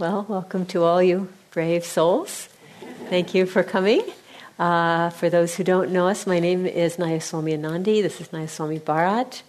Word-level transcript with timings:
Well, 0.00 0.24
welcome 0.26 0.64
to 0.68 0.82
all 0.82 1.02
you 1.02 1.28
brave 1.50 1.84
souls. 1.84 2.48
Thank 3.10 3.34
you 3.34 3.44
for 3.44 3.62
coming. 3.62 4.00
Uh, 4.58 5.10
for 5.10 5.28
those 5.28 5.54
who 5.54 5.62
don't 5.62 5.90
know 5.90 6.08
us, 6.08 6.26
my 6.26 6.40
name 6.40 6.64
is 6.64 6.96
Nayaswami 6.96 7.52
Anandi. 7.60 8.00
This 8.00 8.18
is 8.18 8.28
Nayaswami 8.28 8.80
Bharat. 8.80 9.42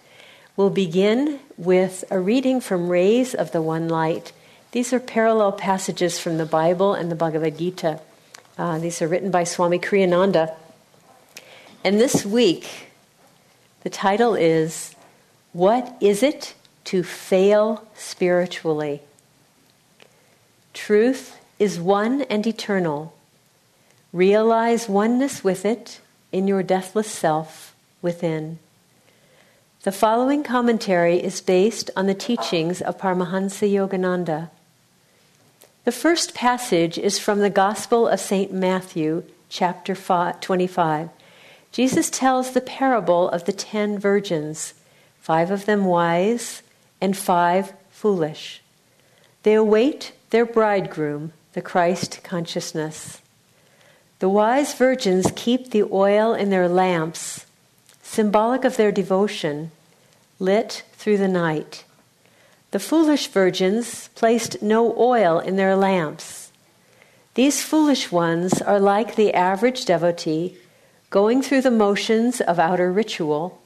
We'll 0.54 0.68
begin 0.68 1.40
with 1.56 2.04
a 2.10 2.20
reading 2.20 2.60
from 2.60 2.90
Rays 2.90 3.34
of 3.34 3.52
the 3.52 3.62
One 3.62 3.88
Light. 3.88 4.32
These 4.72 4.92
are 4.92 5.00
parallel 5.00 5.52
passages 5.52 6.18
from 6.18 6.36
the 6.36 6.44
Bible 6.44 6.92
and 6.92 7.10
the 7.10 7.16
Bhagavad 7.16 7.56
Gita. 7.56 7.98
Uh, 8.58 8.78
these 8.78 9.00
are 9.00 9.08
written 9.08 9.30
by 9.30 9.44
Swami 9.44 9.78
Kriyananda. 9.78 10.54
And 11.82 11.98
this 11.98 12.26
week, 12.26 12.90
the 13.84 13.88
title 13.88 14.34
is 14.34 14.94
What 15.54 15.96
is 16.02 16.22
it 16.22 16.52
to 16.84 17.02
fail 17.02 17.88
spiritually? 17.94 19.00
Truth 20.72 21.38
is 21.58 21.78
one 21.78 22.22
and 22.22 22.46
eternal. 22.46 23.14
Realize 24.12 24.88
oneness 24.88 25.44
with 25.44 25.64
it 25.64 26.00
in 26.32 26.48
your 26.48 26.62
deathless 26.62 27.10
self 27.10 27.74
within. 28.00 28.58
The 29.82 29.92
following 29.92 30.42
commentary 30.42 31.22
is 31.22 31.40
based 31.40 31.90
on 31.96 32.06
the 32.06 32.14
teachings 32.14 32.80
of 32.80 32.98
Paramahansa 32.98 33.70
Yogananda. 33.70 34.50
The 35.84 35.92
first 35.92 36.34
passage 36.34 36.98
is 36.98 37.18
from 37.18 37.40
the 37.40 37.50
Gospel 37.50 38.06
of 38.06 38.20
St. 38.20 38.52
Matthew, 38.52 39.24
chapter 39.48 39.94
25. 39.94 41.10
Jesus 41.72 42.10
tells 42.10 42.52
the 42.52 42.60
parable 42.60 43.28
of 43.30 43.44
the 43.44 43.52
ten 43.52 43.98
virgins, 43.98 44.74
five 45.20 45.50
of 45.50 45.66
them 45.66 45.84
wise 45.84 46.62
and 47.00 47.16
five 47.16 47.72
foolish. 47.90 48.62
They 49.42 49.54
await 49.54 50.12
their 50.32 50.46
bridegroom, 50.46 51.30
the 51.52 51.60
Christ 51.60 52.20
consciousness. 52.24 53.20
The 54.18 54.30
wise 54.30 54.72
virgins 54.72 55.30
keep 55.36 55.70
the 55.70 55.82
oil 55.82 56.32
in 56.32 56.48
their 56.48 56.68
lamps, 56.68 57.44
symbolic 58.02 58.64
of 58.64 58.78
their 58.78 58.90
devotion, 58.90 59.72
lit 60.38 60.84
through 60.94 61.18
the 61.18 61.28
night. 61.28 61.84
The 62.70 62.78
foolish 62.78 63.28
virgins 63.28 64.08
placed 64.14 64.62
no 64.62 64.96
oil 64.96 65.38
in 65.38 65.56
their 65.56 65.76
lamps. 65.76 66.50
These 67.34 67.62
foolish 67.62 68.10
ones 68.10 68.62
are 68.62 68.80
like 68.80 69.16
the 69.16 69.34
average 69.34 69.84
devotee 69.84 70.56
going 71.10 71.42
through 71.42 71.60
the 71.60 71.70
motions 71.70 72.40
of 72.40 72.58
outer 72.58 72.90
ritual, 72.90 73.60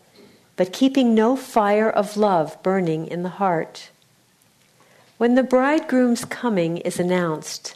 but 0.56 0.72
keeping 0.72 1.14
no 1.14 1.36
fire 1.36 1.88
of 1.88 2.16
love 2.16 2.60
burning 2.64 3.06
in 3.06 3.22
the 3.22 3.38
heart. 3.38 3.91
When 5.19 5.34
the 5.34 5.42
bridegroom's 5.42 6.27
coming 6.27 6.77
is 6.78 7.00
announced, 7.00 7.75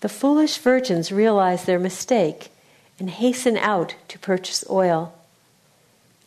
the 0.00 0.08
foolish 0.08 0.56
virgins 0.56 1.12
realize 1.12 1.64
their 1.64 1.78
mistake 1.78 2.50
and 2.98 3.10
hasten 3.10 3.58
out 3.58 3.96
to 4.08 4.18
purchase 4.18 4.64
oil. 4.70 5.12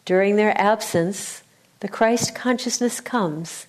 During 0.06 0.36
their 0.36 0.56
absence, 0.60 1.42
the 1.80 1.88
Christ 1.88 2.36
consciousness 2.36 3.02
comes 3.02 3.66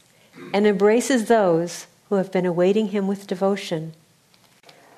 and 0.53 0.67
embraces 0.67 1.25
those 1.25 1.87
who 2.09 2.17
have 2.17 2.31
been 2.31 2.45
awaiting 2.45 2.89
him 2.89 3.07
with 3.07 3.27
devotion. 3.27 3.95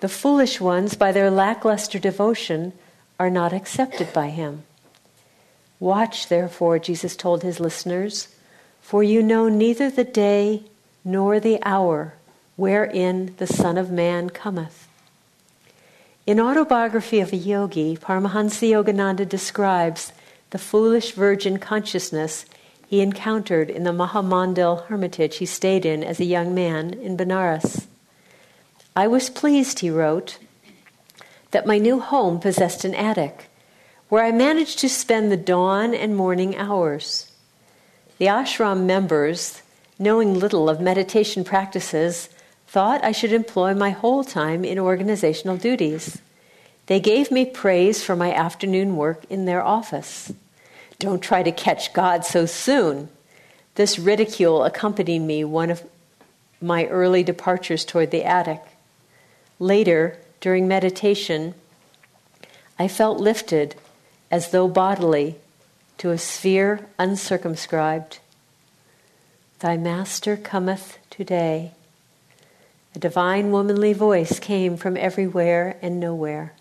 The 0.01 0.09
foolish 0.09 0.61
ones, 0.61 0.95
by 0.95 1.13
their 1.13 1.31
lackluster 1.31 2.01
devotion, 2.01 2.73
are 3.21 3.31
not 3.31 3.53
accepted 3.53 4.13
by 4.13 4.31
him. 4.31 4.65
Watch, 5.79 6.29
therefore, 6.29 6.79
Jesus 6.79 7.15
told 7.15 7.43
his 7.43 7.61
listeners, 7.61 8.29
for 8.81 9.03
you 9.03 9.23
know 9.23 9.49
neither 9.49 9.89
the 9.89 10.05
day 10.05 10.65
nor 11.07 11.39
the 11.39 11.61
hour 11.63 12.15
wherein 12.57 13.33
the 13.37 13.47
Son 13.47 13.79
of 13.79 13.93
Man 13.93 14.29
cometh. 14.29 14.89
In 16.27 16.41
Autobiography 16.41 17.21
of 17.21 17.33
a 17.33 17.37
Yogi, 17.37 17.97
Paramahansa 17.97 18.69
Yogananda 18.69 19.27
describes 19.27 20.13
the 20.51 20.59
foolish 20.59 21.13
virgin 21.13 21.59
consciousness 21.59 22.45
he 22.89 23.01
encountered 23.01 23.71
in 23.71 23.85
the 23.85 23.93
Mahamandal 23.93 24.87
hermitage 24.87 25.37
he 25.37 25.47
stayed 25.47 25.87
in 25.87 26.03
as 26.03 26.19
a 26.19 26.25
young 26.25 26.53
man 26.53 26.93
in 26.95 27.17
Benares. 27.17 27.87
I 28.97 29.07
was 29.07 29.31
pleased, 29.31 29.79
he 29.79 29.91
wrote, 29.91 30.39
that 31.53 31.67
my 31.67 31.79
new 31.79 32.01
home 32.01 32.41
possessed 32.41 32.85
an 32.85 32.97
attic 32.97 33.49
where 34.09 34.25
I 34.25 34.33
managed 34.33 34.81
to 34.81 34.89
spend 34.89 35.31
the 35.31 35.37
dawn 35.37 35.95
and 35.95 36.17
morning 36.17 36.57
hours. 36.57 37.31
The 38.19 38.27
ashram 38.27 38.87
members 38.87 39.63
knowing 39.99 40.35
little 40.35 40.69
of 40.69 40.81
meditation 40.81 41.45
practices, 41.45 42.29
thought 42.67 43.05
I 43.05 43.13
should 43.13 43.33
employ 43.33 43.75
my 43.75 43.91
whole 43.91 44.25
time 44.25 44.65
in 44.65 44.79
organizational 44.79 45.57
duties. 45.57 46.21
They 46.87 47.01
gave 47.01 47.31
me 47.31 47.45
praise 47.45 48.05
for 48.05 48.15
my 48.15 48.33
afternoon 48.33 48.97
work 48.97 49.25
in 49.31 49.45
their 49.45 49.63
office. 49.63 50.33
Don't 50.99 51.21
try 51.21 51.43
to 51.43 51.53
catch 51.53 51.93
God 51.93 52.25
so 52.25 52.47
soon. 52.47 53.09
This 53.75 53.99
ridicule 53.99 54.65
accompanied 54.65 55.21
me 55.21 55.45
one 55.45 55.71
of 55.71 55.83
my 56.61 56.87
early 56.87 57.23
departures 57.23 57.85
toward 57.85 58.11
the 58.11 58.25
attic. 58.25 58.63
Later, 59.59 60.19
during 60.41 60.69
meditation, 60.69 61.55
I 62.79 62.89
felt 62.89 63.21
lifted 63.21 63.75
as 64.31 64.51
though 64.51 64.69
bodily 64.69 65.37
to 65.99 66.11
a 66.11 66.19
sphere 66.19 66.87
uncircumscribed. 66.99 68.19
Thy 69.61 69.79
Master 69.79 70.37
cometh 70.37 70.99
today. 71.09 71.73
A 72.95 72.99
divine 72.99 73.51
womanly 73.51 73.95
voice 73.95 74.39
came 74.39 74.77
from 74.77 74.99
everywhere 74.99 75.79
and 75.81 75.99
nowhere. 75.99 76.53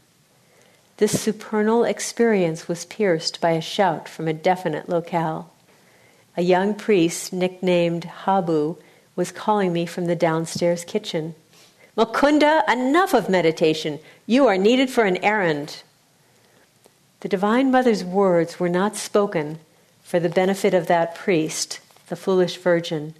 This 0.95 1.19
supernal 1.19 1.83
experience 1.83 2.69
was 2.69 2.85
pierced 2.85 3.41
by 3.41 3.51
a 3.51 3.59
shout 3.59 4.07
from 4.07 4.29
a 4.29 4.33
definite 4.33 4.87
locale. 4.87 5.51
A 6.37 6.41
young 6.41 6.73
priest, 6.73 7.33
nicknamed 7.33 8.05
Habu, 8.05 8.77
was 9.17 9.29
calling 9.29 9.73
me 9.73 9.85
from 9.85 10.05
the 10.05 10.15
downstairs 10.15 10.85
kitchen. 10.85 11.35
Mukunda, 11.97 12.63
enough 12.71 13.13
of 13.13 13.27
meditation. 13.27 13.99
You 14.25 14.47
are 14.47 14.57
needed 14.57 14.89
for 14.89 15.03
an 15.03 15.17
errand. 15.17 15.83
The 17.19 17.29
Divine 17.29 17.71
Mother's 17.71 18.05
words 18.05 18.57
were 18.57 18.69
not 18.69 18.95
spoken 18.95 19.59
for 20.01 20.17
the 20.19 20.29
benefit 20.29 20.73
of 20.73 20.87
that 20.87 21.15
priest, 21.15 21.81
the 22.07 22.15
foolish 22.15 22.57
virgin, 22.57 23.13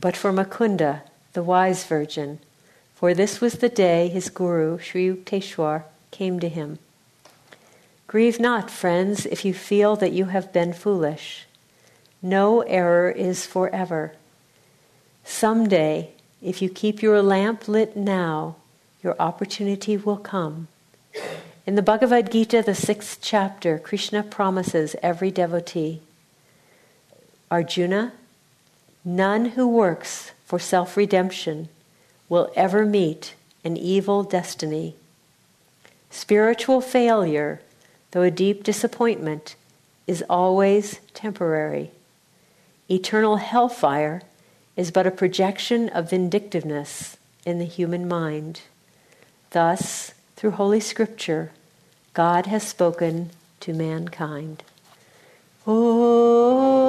but 0.00 0.16
for 0.16 0.32
Mukunda, 0.32 1.00
the 1.32 1.42
wise 1.42 1.84
virgin, 1.84 2.38
for 2.94 3.14
this 3.14 3.40
was 3.40 3.54
the 3.54 3.68
day 3.68 4.08
his 4.08 4.28
guru, 4.28 4.78
Sri 4.78 5.08
Yukteswar, 5.08 5.84
came 6.10 6.38
to 6.40 6.48
him. 6.48 6.78
Grieve 8.06 8.38
not, 8.38 8.70
friends, 8.70 9.26
if 9.26 9.44
you 9.44 9.54
feel 9.54 9.96
that 9.96 10.12
you 10.12 10.26
have 10.26 10.52
been 10.52 10.72
foolish. 10.72 11.46
No 12.22 12.60
error 12.62 13.10
is 13.10 13.46
forever. 13.46 14.12
Some 15.24 15.68
day, 15.68 16.10
if 16.42 16.62
you 16.62 16.68
keep 16.68 17.02
your 17.02 17.22
lamp 17.22 17.66
lit 17.66 17.96
now, 17.96 18.56
your 19.02 19.16
opportunity 19.18 19.96
will 19.96 20.18
come. 20.18 20.68
In 21.66 21.74
the 21.74 21.82
Bhagavad 21.82 22.30
Gita, 22.30 22.62
the 22.62 22.74
sixth 22.74 23.18
chapter, 23.22 23.78
Krishna 23.78 24.22
promises 24.22 24.94
every 25.02 25.30
devotee 25.30 26.02
Arjuna, 27.50 28.12
none 29.04 29.50
who 29.50 29.68
works 29.68 30.32
for 30.44 30.58
self 30.58 30.96
redemption 30.96 31.68
will 32.28 32.50
ever 32.56 32.84
meet 32.84 33.34
an 33.64 33.76
evil 33.76 34.22
destiny. 34.22 34.94
Spiritual 36.10 36.80
failure, 36.80 37.60
though 38.10 38.22
a 38.22 38.30
deep 38.30 38.62
disappointment, 38.62 39.56
is 40.06 40.24
always 40.28 41.00
temporary. 41.12 41.90
Eternal 42.90 43.36
hellfire 43.36 44.22
is 44.76 44.90
but 44.90 45.06
a 45.06 45.10
projection 45.10 45.88
of 45.88 46.10
vindictiveness 46.10 47.16
in 47.46 47.58
the 47.58 47.64
human 47.64 48.06
mind. 48.06 48.62
Thus, 49.50 50.12
through 50.36 50.52
Holy 50.52 50.80
Scripture, 50.80 51.52
God 52.12 52.46
has 52.46 52.62
spoken 52.62 53.30
to 53.60 53.72
mankind. 53.72 54.62
Om, 55.66 56.83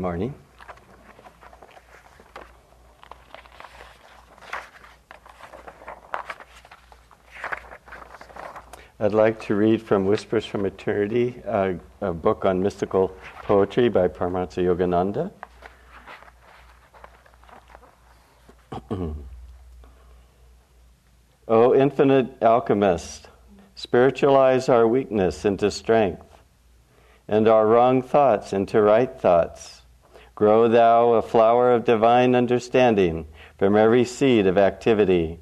Morning. 0.00 0.34
I'd 8.98 9.12
like 9.12 9.38
to 9.42 9.54
read 9.54 9.82
from 9.82 10.06
Whispers 10.06 10.46
from 10.46 10.64
Eternity, 10.64 11.42
a 11.44 11.74
book 12.14 12.46
on 12.46 12.62
mystical 12.62 13.14
poetry 13.42 13.90
by 13.90 14.08
Paramahansa 14.08 14.64
Yogananda. 14.64 15.30
o 21.48 21.74
infinite 21.74 22.42
alchemist, 22.42 23.28
spiritualize 23.74 24.70
our 24.70 24.88
weakness 24.88 25.44
into 25.44 25.70
strength, 25.70 26.38
and 27.28 27.46
our 27.46 27.66
wrong 27.66 28.00
thoughts 28.00 28.54
into 28.54 28.80
right 28.80 29.20
thoughts. 29.20 29.79
Grow 30.40 30.68
thou 30.68 31.12
a 31.12 31.20
flower 31.20 31.74
of 31.74 31.84
divine 31.84 32.34
understanding 32.34 33.26
from 33.58 33.76
every 33.76 34.06
seed 34.06 34.46
of 34.46 34.56
activity. 34.56 35.38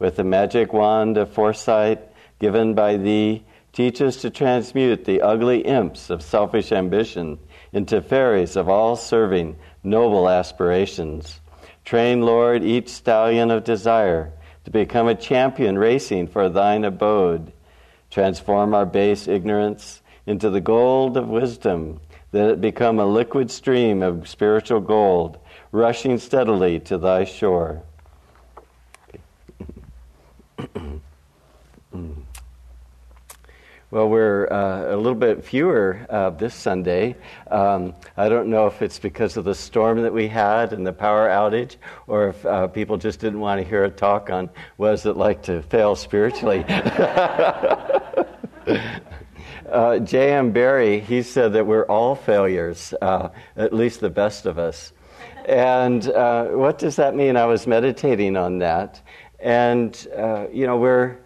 With 0.00 0.16
the 0.16 0.24
magic 0.24 0.72
wand 0.72 1.16
of 1.16 1.32
foresight 1.32 2.00
given 2.40 2.74
by 2.74 2.96
thee, 2.96 3.44
teach 3.72 4.02
us 4.02 4.16
to 4.22 4.30
transmute 4.30 5.04
the 5.04 5.22
ugly 5.22 5.60
imps 5.60 6.10
of 6.10 6.22
selfish 6.22 6.72
ambition 6.72 7.38
into 7.72 8.02
fairies 8.02 8.56
of 8.56 8.68
all 8.68 8.96
serving, 8.96 9.54
noble 9.84 10.28
aspirations. 10.28 11.40
Train, 11.84 12.22
Lord, 12.22 12.64
each 12.64 12.88
stallion 12.88 13.48
of 13.52 13.62
desire 13.62 14.32
to 14.64 14.72
become 14.72 15.06
a 15.06 15.14
champion 15.14 15.78
racing 15.78 16.26
for 16.26 16.48
thine 16.48 16.84
abode. 16.84 17.52
Transform 18.10 18.74
our 18.74 18.86
base 18.86 19.28
ignorance 19.28 20.02
into 20.26 20.50
the 20.50 20.60
gold 20.60 21.16
of 21.16 21.28
wisdom, 21.28 22.00
that 22.32 22.50
it 22.50 22.60
become 22.60 22.98
a 22.98 23.06
liquid 23.06 23.50
stream 23.50 24.02
of 24.02 24.28
spiritual 24.28 24.80
gold, 24.80 25.38
rushing 25.70 26.18
steadily 26.18 26.80
to 26.80 26.98
thy 26.98 27.24
shore. 27.24 27.82
Well, 33.92 34.08
we're 34.08 34.50
uh, 34.50 34.94
a 34.94 34.96
little 34.96 35.14
bit 35.14 35.44
fewer 35.44 36.06
uh, 36.08 36.30
this 36.30 36.54
Sunday. 36.54 37.14
Um, 37.50 37.92
I 38.16 38.30
don't 38.30 38.48
know 38.48 38.66
if 38.66 38.80
it's 38.80 38.98
because 38.98 39.36
of 39.36 39.44
the 39.44 39.54
storm 39.54 40.00
that 40.00 40.14
we 40.14 40.28
had 40.28 40.72
and 40.72 40.86
the 40.86 40.94
power 40.94 41.28
outage, 41.28 41.76
or 42.06 42.28
if 42.28 42.46
uh, 42.46 42.68
people 42.68 42.96
just 42.96 43.20
didn't 43.20 43.40
want 43.40 43.60
to 43.60 43.68
hear 43.68 43.84
a 43.84 43.90
talk 43.90 44.30
on 44.30 44.48
what 44.78 44.94
is 44.94 45.04
it 45.04 45.18
like 45.18 45.42
to 45.42 45.60
fail 45.60 45.94
spiritually. 45.94 46.64
Uh, 49.72 49.98
J.M. 49.98 50.52
Barrie, 50.52 51.00
he 51.00 51.22
said 51.22 51.54
that 51.54 51.66
we're 51.66 51.86
all 51.86 52.14
failures, 52.14 52.92
uh, 53.00 53.30
at 53.56 53.72
least 53.72 54.00
the 54.00 54.10
best 54.10 54.46
of 54.46 54.58
us. 54.58 54.92
And 55.46 56.08
uh, 56.08 56.48
what 56.48 56.78
does 56.78 56.96
that 56.96 57.16
mean? 57.16 57.36
I 57.36 57.46
was 57.46 57.66
meditating 57.66 58.36
on 58.36 58.58
that. 58.58 59.00
And, 59.40 59.96
you 60.52 60.66
know, 60.66 60.76
we're 60.76 61.18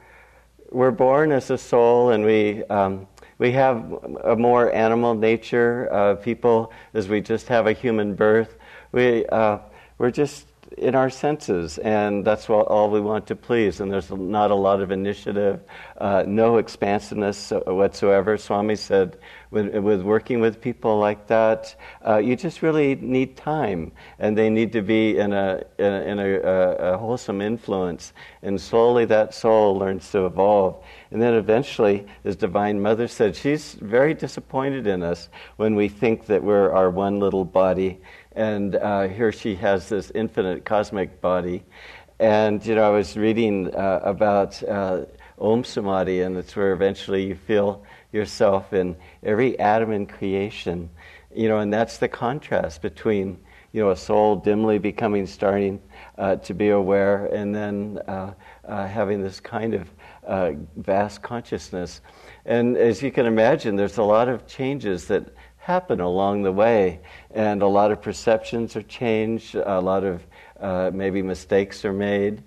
we're 0.71 0.91
born 0.91 1.33
as 1.33 1.51
a 1.51 1.59
soul 1.59 2.11
and 2.11 2.25
we, 2.25 2.65
um, 2.65 3.07
we 3.39 3.53
have 3.53 3.93
a 4.25 4.37
more 4.37 4.73
animal 4.73 5.15
nature. 5.15 5.89
Uh, 5.93 6.15
people, 6.17 6.73
as 6.95 7.09
we 7.09 7.21
just 7.21 7.49
have 7.49 7.67
a 7.67 7.73
human 7.73 8.15
birth, 8.15 8.59
we, 8.93 9.27
uh, 9.27 9.59
we're 9.99 10.11
just 10.11 10.47
in 10.77 10.95
our 10.95 11.09
senses, 11.09 11.79
and 11.79 12.25
that's 12.25 12.49
what, 12.49 12.67
all 12.67 12.91
we 12.91 13.01
want 13.01 13.27
to 13.29 13.37
please. 13.37 13.81
And 13.81 13.91
there's 13.91 14.11
not 14.11 14.51
a 14.51 14.55
lot 14.55 14.81
of 14.81 14.91
initiative, 14.91 15.61
uh, 15.99 16.25
no 16.27 16.59
expansiveness 16.59 17.51
whatsoever. 17.67 18.37
Swami 18.37 18.77
said, 18.77 19.19
with, 19.51 19.75
with 19.77 20.03
working 20.03 20.41
with 20.41 20.61
people 20.61 20.99
like 20.99 21.29
that, 21.29 21.75
uh, 22.07 22.19
you 22.19 22.37
just 22.37 22.63
really 22.63 22.95
need 22.97 23.37
time, 23.37 23.93
and 24.19 24.37
they 24.37 24.51
need 24.51 24.73
to 24.73 24.83
be 24.83 25.17
in 25.17 25.33
a 25.33 25.63
in, 25.79 25.93
a, 25.93 26.01
in 26.03 26.19
a, 26.19 26.41
a, 26.41 26.99
wholesome 26.99 27.41
influence. 27.41 28.13
And 28.43 28.61
slowly, 28.61 29.05
that 29.07 29.35
soul 29.35 29.79
learns 29.79 30.11
to 30.11 30.27
evolve. 30.27 30.85
And 31.11 31.23
then 31.23 31.35
eventually, 31.35 32.07
as 32.25 32.37
Divine 32.37 32.83
Mother 32.83 33.09
said, 33.09 33.37
she's 33.37 33.75
very 33.75 34.15
disappointed 34.15 34.87
in 34.87 35.03
us 35.03 35.29
when 35.57 35.75
we 35.75 35.89
think 35.89 36.27
that 36.27 36.43
we're 36.43 36.73
our 36.73 36.91
one 36.91 37.21
little 37.21 37.45
body 37.45 38.01
and 38.37 38.77
uh, 38.77 39.09
here 39.09 39.33
she 39.33 39.55
has 39.57 39.89
this 39.89 40.13
infinite 40.15 40.65
cosmic 40.65 41.21
body. 41.23 41.65
And, 42.19 42.65
you 42.65 42.75
know, 42.75 42.87
I 42.87 42.91
was 42.91 43.17
reading 43.17 43.75
uh, 43.75 44.01
about 44.05 44.63
uh, 44.63 45.07
Om 45.39 45.65
Samadhi, 45.65 46.21
and 46.21 46.37
it's 46.37 46.55
where 46.55 46.73
eventually 46.73 47.27
you 47.27 47.35
feel 47.35 47.83
yourself 48.13 48.73
in 48.73 48.97
every 49.23 49.59
atom 49.59 49.91
in 49.91 50.07
creation. 50.07 50.91
You 51.35 51.49
know, 51.49 51.59
and 51.59 51.73
that's 51.73 51.99
the 51.99 52.09
contrast 52.09 52.83
between, 52.83 53.39
you 53.73 53.83
know, 53.83 53.91
a 53.91 53.97
soul 53.97 54.37
dimly 54.37 54.79
becoming, 54.79 55.27
starting 55.27 55.81
uh, 56.19 56.37
to 56.37 56.55
be 56.55 56.69
aware, 56.69 57.27
and 57.27 57.55
then 57.55 57.99
uh, 58.07 58.35
uh, 58.67 58.87
having 58.87 59.23
this 59.23 59.41
kind 59.41 59.75
of 59.75 59.91
vast 60.77 61.23
consciousness. 61.23 62.01
And 62.45 62.77
as 62.77 63.03
you 63.03 63.11
can 63.11 63.27
imagine, 63.27 63.77
there's 63.77 63.99
a 63.99 64.03
lot 64.03 64.29
of 64.29 64.47
changes 64.47 65.07
that 65.07 65.35
happen 65.67 66.01
along 66.01 66.43
the 66.43 66.53
way, 66.53 67.01
and 67.35 67.61
a 67.61 67.67
lot 67.67 67.91
of 67.91 68.01
perceptions 68.01 68.77
are 68.77 68.83
changed, 68.83 69.57
a 69.57 69.81
lot 69.81 70.05
of 70.05 70.25
uh, 70.61 70.93
maybe 70.95 71.23
mistakes 71.23 71.85
are 71.85 71.93
made. 71.93 72.41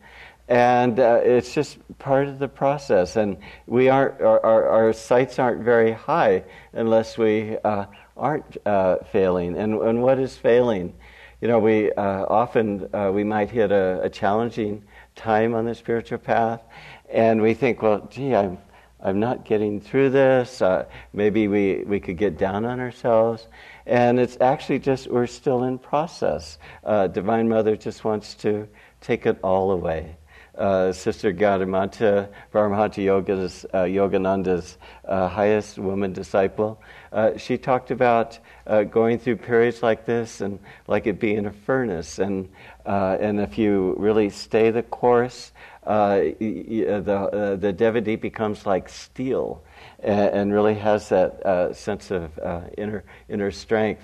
And 0.47 0.97
uh, 1.01 1.19
it's 1.21 1.53
just 1.53 1.79
part 1.99 2.29
of 2.29 2.39
the 2.39 2.47
process. 2.47 3.17
And 3.17 3.35
we 3.67 3.89
aren't, 3.89 4.21
our, 4.21 4.39
our, 4.45 4.67
our 4.69 4.93
sights 4.93 5.37
aren't 5.37 5.63
very 5.65 5.91
high 5.91 6.45
unless 6.71 7.17
we 7.17 7.57
uh, 7.65 7.87
aren't 8.15 8.57
uh, 8.65 8.99
failing. 9.11 9.57
And, 9.57 9.73
and 9.81 10.01
what 10.01 10.17
is 10.17 10.37
failing? 10.37 10.93
You 11.41 11.49
know, 11.49 11.59
we 11.59 11.91
uh, 11.91 12.25
often 12.25 12.87
uh, 12.93 13.11
we 13.13 13.25
might 13.25 13.49
hit 13.49 13.73
a, 13.73 13.99
a 14.01 14.09
challenging 14.09 14.85
time 15.17 15.53
on 15.55 15.65
the 15.65 15.75
spiritual 15.75 16.19
path, 16.19 16.61
and 17.09 17.41
we 17.41 17.53
think, 17.53 17.81
well, 17.81 18.07
gee, 18.09 18.33
I'm 18.33 18.59
I'm 19.01 19.19
not 19.19 19.45
getting 19.45 19.79
through 19.79 20.09
this. 20.09 20.61
Uh, 20.61 20.85
maybe 21.13 21.47
we, 21.47 21.83
we 21.85 21.99
could 21.99 22.17
get 22.17 22.37
down 22.37 22.65
on 22.65 22.79
ourselves. 22.79 23.47
And 23.85 24.19
it's 24.19 24.37
actually 24.41 24.79
just, 24.79 25.07
we're 25.07 25.27
still 25.27 25.63
in 25.63 25.79
process. 25.79 26.57
Uh, 26.83 27.07
Divine 27.07 27.47
Mother 27.47 27.75
just 27.77 28.03
wants 28.03 28.35
to 28.35 28.67
take 29.01 29.25
it 29.25 29.39
all 29.41 29.71
away. 29.71 30.17
Uh, 30.57 30.91
Sister 30.91 31.31
Gyanamata, 31.33 32.27
Paramahansa 32.53 33.01
Yoga's, 33.05 33.65
uh, 33.73 33.83
Yogananda's 33.83 34.77
uh, 35.05 35.29
highest 35.29 35.79
woman 35.79 36.11
disciple, 36.11 36.81
uh, 37.13 37.37
she 37.37 37.57
talked 37.57 37.91
about 37.91 38.37
uh, 38.67 38.83
going 38.83 39.17
through 39.17 39.37
periods 39.37 39.81
like 39.81 40.05
this 40.05 40.41
and 40.41 40.59
like 40.87 41.07
it 41.07 41.17
being 41.17 41.45
a 41.45 41.53
furnace. 41.53 42.19
And, 42.19 42.49
and 42.85 43.39
if 43.39 43.57
you 43.57 43.95
really 43.97 44.29
stay 44.29 44.69
the 44.69 44.83
course, 44.83 45.53
uh, 45.83 46.19
the, 46.39 47.29
uh, 47.33 47.55
the 47.55 47.73
devotee 47.73 48.15
becomes 48.15 48.65
like 48.65 48.89
steel 48.89 49.63
and, 49.99 50.29
and 50.33 50.53
really 50.53 50.75
has 50.75 51.09
that 51.09 51.45
uh, 51.45 51.73
sense 51.73 52.11
of 52.11 52.37
uh, 52.39 52.61
inner, 52.77 53.03
inner 53.29 53.51
strength. 53.51 54.03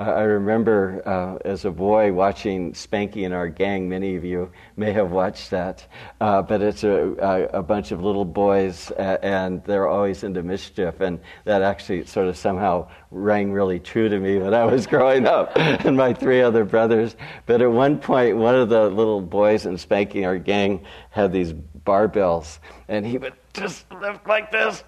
I 0.00 0.22
remember 0.22 1.06
uh, 1.06 1.48
as 1.48 1.64
a 1.64 1.70
boy 1.70 2.12
watching 2.12 2.72
Spanky 2.72 3.24
and 3.24 3.32
our 3.32 3.48
gang. 3.48 3.88
Many 3.88 4.16
of 4.16 4.24
you 4.24 4.50
may 4.76 4.92
have 4.92 5.12
watched 5.12 5.50
that. 5.50 5.86
Uh, 6.20 6.42
but 6.42 6.62
it's 6.62 6.82
a, 6.82 7.48
a, 7.52 7.62
bunch 7.62 7.92
of 7.92 8.02
little 8.02 8.24
boys, 8.24 8.90
and 8.98 9.62
they're 9.62 9.86
always 9.86 10.24
into 10.24 10.42
mischief. 10.42 11.00
And 11.00 11.20
that 11.44 11.62
actually 11.62 12.06
sort 12.06 12.26
of 12.26 12.36
somehow 12.36 12.88
rang 13.12 13.52
really 13.52 13.78
true 13.78 14.08
to 14.08 14.18
me 14.18 14.38
when 14.38 14.52
I 14.52 14.64
was 14.64 14.84
growing 14.88 15.26
up, 15.28 15.52
and 15.56 15.96
my 15.96 16.12
three 16.12 16.42
other 16.42 16.64
brothers. 16.64 17.14
But 17.46 17.62
at 17.62 17.70
one 17.70 18.00
point, 18.00 18.36
one 18.36 18.56
of 18.56 18.68
the 18.68 18.90
little 18.90 19.20
boys 19.20 19.64
in 19.64 19.76
Spanky, 19.76 20.16
and 20.16 20.26
our 20.26 20.38
gang, 20.38 20.84
had 21.10 21.32
these 21.32 21.52
barbells, 21.86 22.58
and 22.88 23.06
he 23.06 23.16
would 23.16 23.34
just 23.52 23.84
lift 23.92 24.26
like 24.26 24.50
this 24.50 24.82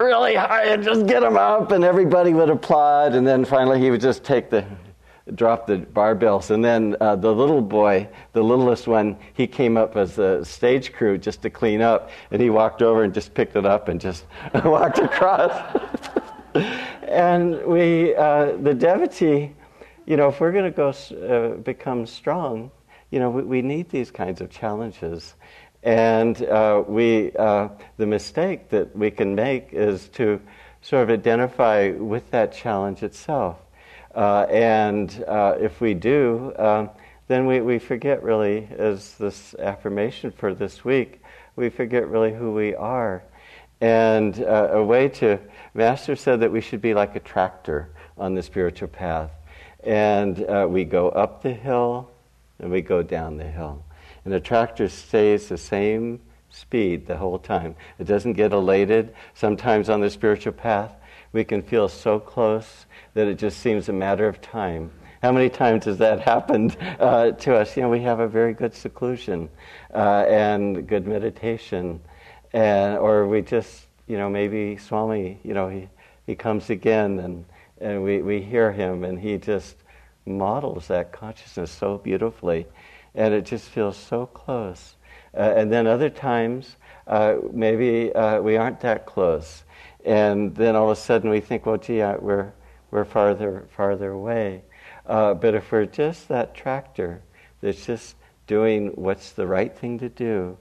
really 0.00 0.34
high 0.34 0.64
and 0.66 0.82
just 0.82 1.06
get 1.06 1.22
him 1.22 1.36
up, 1.36 1.70
and 1.72 1.84
everybody 1.84 2.32
would 2.32 2.50
applaud. 2.50 3.14
And 3.14 3.26
then 3.26 3.44
finally, 3.44 3.80
he 3.80 3.90
would 3.90 4.00
just 4.00 4.24
take 4.24 4.50
the 4.50 4.64
drop 5.34 5.66
the 5.66 5.78
barbells. 5.78 6.50
And 6.50 6.64
then 6.64 6.96
uh, 7.00 7.16
the 7.16 7.32
little 7.32 7.60
boy, 7.60 8.08
the 8.32 8.42
littlest 8.42 8.86
one, 8.86 9.16
he 9.34 9.46
came 9.46 9.76
up 9.76 9.96
as 9.96 10.18
a 10.18 10.44
stage 10.44 10.92
crew 10.92 11.18
just 11.18 11.42
to 11.42 11.50
clean 11.50 11.80
up, 11.80 12.10
and 12.30 12.40
he 12.40 12.50
walked 12.50 12.82
over 12.82 13.04
and 13.04 13.14
just 13.14 13.34
picked 13.34 13.56
it 13.56 13.66
up 13.66 13.88
and 13.88 14.00
just 14.00 14.26
walked 14.64 14.98
across. 14.98 15.52
and 17.02 17.64
we, 17.64 18.14
uh, 18.14 18.56
the 18.56 18.74
devotee, 18.74 19.52
you 20.06 20.16
know, 20.16 20.28
if 20.28 20.40
we're 20.40 20.52
going 20.52 20.64
to 20.64 20.76
go 20.76 20.88
uh, 20.88 21.56
become 21.58 22.06
strong, 22.06 22.70
you 23.10 23.18
know, 23.18 23.30
we, 23.30 23.42
we, 23.42 23.62
need 23.62 23.88
these 23.90 24.10
kinds 24.10 24.40
of 24.40 24.50
challenges. 24.50 25.34
And 25.82 26.42
uh, 26.42 26.84
we, 26.86 27.32
uh, 27.36 27.68
the 27.96 28.06
mistake 28.06 28.68
that 28.68 28.94
we 28.94 29.10
can 29.10 29.34
make 29.34 29.72
is 29.72 30.08
to 30.08 30.40
sort 30.82 31.04
of 31.04 31.10
identify 31.10 31.90
with 31.90 32.30
that 32.30 32.52
challenge 32.52 33.02
itself. 33.02 33.58
Uh, 34.14 34.46
and 34.50 35.24
uh, 35.26 35.56
if 35.58 35.80
we 35.80 35.94
do, 35.94 36.52
um, 36.58 36.90
then 37.28 37.46
we, 37.46 37.60
we 37.60 37.78
forget 37.78 38.22
really, 38.22 38.68
as 38.76 39.14
this 39.14 39.54
affirmation 39.54 40.32
for 40.32 40.52
this 40.52 40.84
week, 40.84 41.22
we 41.56 41.70
forget 41.70 42.08
really 42.08 42.34
who 42.34 42.52
we 42.52 42.74
are. 42.74 43.22
And 43.80 44.42
uh, 44.42 44.68
a 44.72 44.84
way 44.84 45.08
to, 45.08 45.38
Master 45.72 46.16
said 46.16 46.40
that 46.40 46.52
we 46.52 46.60
should 46.60 46.82
be 46.82 46.92
like 46.92 47.16
a 47.16 47.20
tractor 47.20 47.88
on 48.18 48.34
the 48.34 48.42
spiritual 48.42 48.88
path. 48.88 49.30
And 49.84 50.44
uh, 50.44 50.66
we 50.68 50.84
go 50.84 51.08
up 51.08 51.42
the 51.42 51.52
hill 51.52 52.10
and 52.58 52.70
we 52.70 52.82
go 52.82 53.02
down 53.02 53.38
the 53.38 53.44
hill. 53.44 53.82
And 54.24 54.32
the 54.32 54.40
tractor 54.40 54.88
stays 54.88 55.48
the 55.48 55.58
same 55.58 56.20
speed 56.50 57.06
the 57.06 57.16
whole 57.16 57.38
time. 57.38 57.76
It 57.98 58.04
doesn't 58.04 58.34
get 58.34 58.52
elated. 58.52 59.14
Sometimes 59.34 59.88
on 59.88 60.00
the 60.00 60.10
spiritual 60.10 60.52
path, 60.52 60.92
we 61.32 61.44
can 61.44 61.62
feel 61.62 61.88
so 61.88 62.18
close 62.18 62.86
that 63.14 63.28
it 63.28 63.38
just 63.38 63.60
seems 63.60 63.88
a 63.88 63.92
matter 63.92 64.26
of 64.26 64.40
time. 64.40 64.90
How 65.22 65.32
many 65.32 65.48
times 65.48 65.84
has 65.84 65.98
that 65.98 66.20
happened 66.32 66.76
uh, 66.98 67.32
to 67.32 67.56
us? 67.56 67.76
You 67.76 67.82
know, 67.82 67.88
we 67.88 68.00
have 68.00 68.20
a 68.20 68.28
very 68.28 68.52
good 68.52 68.74
seclusion 68.74 69.48
uh, 69.94 70.24
and 70.28 70.86
good 70.86 71.06
meditation, 71.06 72.00
and 72.52 72.98
or 72.98 73.26
we 73.26 73.42
just, 73.42 73.86
you 74.06 74.16
know, 74.16 74.28
maybe 74.28 74.76
Swami, 74.76 75.38
you 75.44 75.54
know, 75.54 75.68
he 75.68 75.88
he 76.26 76.34
comes 76.34 76.70
again, 76.70 77.18
and 77.18 77.44
and 77.80 78.02
we 78.02 78.22
we 78.22 78.40
hear 78.40 78.72
him, 78.72 79.04
and 79.04 79.18
he 79.18 79.36
just 79.36 79.76
models 80.26 80.88
that 80.88 81.12
consciousness 81.12 81.70
so 81.70 81.98
beautifully, 81.98 82.66
and 83.14 83.34
it 83.34 83.44
just 83.44 83.68
feels 83.68 83.96
so 83.96 84.26
close. 84.26 84.96
Uh, 85.34 85.54
and 85.56 85.72
then 85.72 85.86
other 85.86 86.10
times, 86.10 86.76
uh, 87.06 87.36
maybe 87.52 88.12
uh, 88.14 88.40
we 88.40 88.56
aren't 88.56 88.80
that 88.80 89.06
close. 89.06 89.64
And 90.04 90.54
then 90.54 90.76
all 90.76 90.90
of 90.90 90.98
a 90.98 91.00
sudden 91.00 91.30
we 91.30 91.40
think, 91.40 91.66
well, 91.66 91.76
gee, 91.76 91.98
we're, 91.98 92.52
we're 92.90 93.04
farther, 93.04 93.68
farther 93.76 94.10
away. 94.12 94.62
Uh, 95.06 95.34
but 95.34 95.54
if 95.54 95.70
we're 95.72 95.86
just 95.86 96.28
that 96.28 96.54
tractor 96.54 97.22
that's 97.60 97.84
just 97.84 98.16
doing 98.46 98.88
what's 98.88 99.32
the 99.32 99.46
right 99.46 99.76
thing 99.76 99.98
to 99.98 100.08
do, 100.08 100.56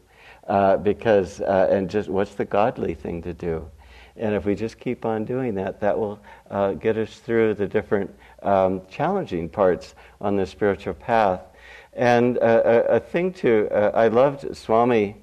uh, 0.48 0.78
because, 0.78 1.42
uh, 1.42 1.68
and 1.70 1.90
just 1.90 2.10
what's 2.10 2.36
the 2.36 2.46
godly 2.46 2.94
thing 2.94 3.22
to 3.22 3.34
do, 3.34 3.70
and 4.18 4.36
if 4.36 4.46
we 4.46 4.54
just 4.54 4.80
keep 4.80 5.06
on 5.06 5.24
doing 5.24 5.56
that, 5.56 5.80
that 5.80 5.98
will 5.98 6.20
get 6.80 6.98
us 6.98 7.20
through 7.20 7.54
the 7.54 7.68
different 7.68 8.14
um, 8.44 8.82
challenging 8.90 9.48
parts 9.48 9.96
on 10.20 10.36
the 10.36 10.46
spiritual 10.46 10.94
path. 10.94 11.42
And 11.94 12.38
uh, 12.38 12.62
a, 12.64 12.78
a, 12.96 13.00
thing 13.00 13.34
too, 13.34 13.68
uh, 13.72 13.92
I 13.94 14.08
loved 14.08 14.56
Swami, 14.56 15.16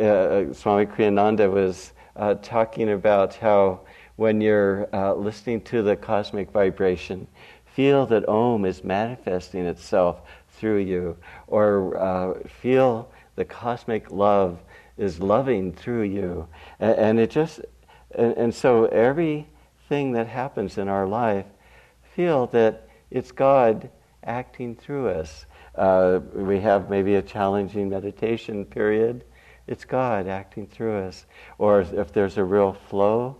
uh, 0.00 0.52
Swami 0.52 0.86
Kriyananda 0.86 1.50
was 1.50 1.92
uh, 2.16 2.34
talking 2.34 2.90
about 2.90 3.34
how 3.34 3.80
when 4.16 4.40
you're 4.40 4.88
uh, 4.92 5.14
listening 5.14 5.60
to 5.62 5.82
the 5.82 5.96
cosmic 5.96 6.50
vibration, 6.50 7.26
feel 7.66 8.06
that 8.06 8.28
Om 8.28 8.64
is 8.64 8.84
manifesting 8.84 9.66
itself 9.66 10.22
through 10.50 10.78
you, 10.78 11.16
or 11.48 12.40
feel 12.60 13.10
the 13.34 13.44
cosmic 13.44 14.10
love 14.10 14.60
is 14.96 15.18
loving 15.18 15.72
through 15.72 16.02
you. 16.02 16.46
And, 16.78 16.98
and 16.98 17.20
it 17.20 17.30
just 17.30 17.60
and, 18.14 18.36
and 18.36 18.54
so 18.54 18.86
everything 18.86 20.12
that 20.12 20.28
happens 20.28 20.78
in 20.78 20.88
our 20.88 21.06
life, 21.06 21.46
feel 22.14 22.46
that 22.48 22.88
it's 23.10 23.32
God 23.32 23.90
acting 24.22 24.76
through 24.76 25.08
us. 25.08 25.46
Uh, 25.76 26.20
we 26.34 26.60
have 26.60 26.88
maybe 26.88 27.16
a 27.16 27.22
challenging 27.22 27.88
meditation 27.88 28.64
period, 28.64 29.24
it's 29.66 29.84
God 29.84 30.28
acting 30.28 30.66
through 30.66 30.98
us. 30.98 31.26
Or 31.58 31.80
if 31.80 32.12
there's 32.12 32.36
a 32.36 32.44
real 32.44 32.72
flow, 32.72 33.36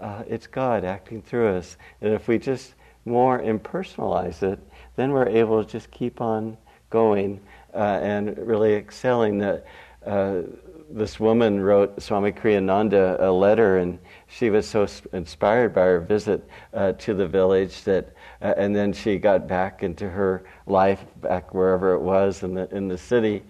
uh, 0.00 0.22
it's 0.26 0.46
God 0.46 0.84
acting 0.84 1.22
through 1.22 1.56
us. 1.56 1.76
And 2.00 2.12
if 2.12 2.28
we 2.28 2.38
just 2.38 2.74
more 3.04 3.40
impersonalize 3.40 4.42
it, 4.42 4.58
then 4.96 5.10
we're 5.12 5.28
able 5.28 5.62
to 5.64 5.70
just 5.70 5.90
keep 5.90 6.20
on 6.20 6.56
going 6.90 7.40
uh, 7.74 7.98
and 8.02 8.36
really 8.38 8.74
excelling. 8.74 9.38
That 9.38 9.66
uh, 10.06 10.42
this 10.90 11.18
woman 11.18 11.60
wrote 11.60 12.00
Swami 12.00 12.32
Kriyananda 12.32 13.20
a 13.20 13.30
letter, 13.30 13.78
and 13.78 13.98
she 14.26 14.50
was 14.50 14.68
so 14.68 14.86
inspired 15.12 15.74
by 15.74 15.82
her 15.82 16.00
visit 16.00 16.46
uh, 16.72 16.92
to 16.92 17.14
the 17.14 17.26
village 17.26 17.82
that, 17.84 18.12
uh, 18.42 18.54
and 18.56 18.74
then 18.74 18.92
she 18.92 19.18
got 19.18 19.48
back 19.48 19.82
into 19.82 20.08
her 20.08 20.44
life 20.66 21.04
back 21.20 21.54
wherever 21.54 21.94
it 21.94 22.00
was 22.00 22.42
in 22.42 22.54
the 22.54 22.68
in 22.74 22.88
the 22.88 22.98
city, 22.98 23.42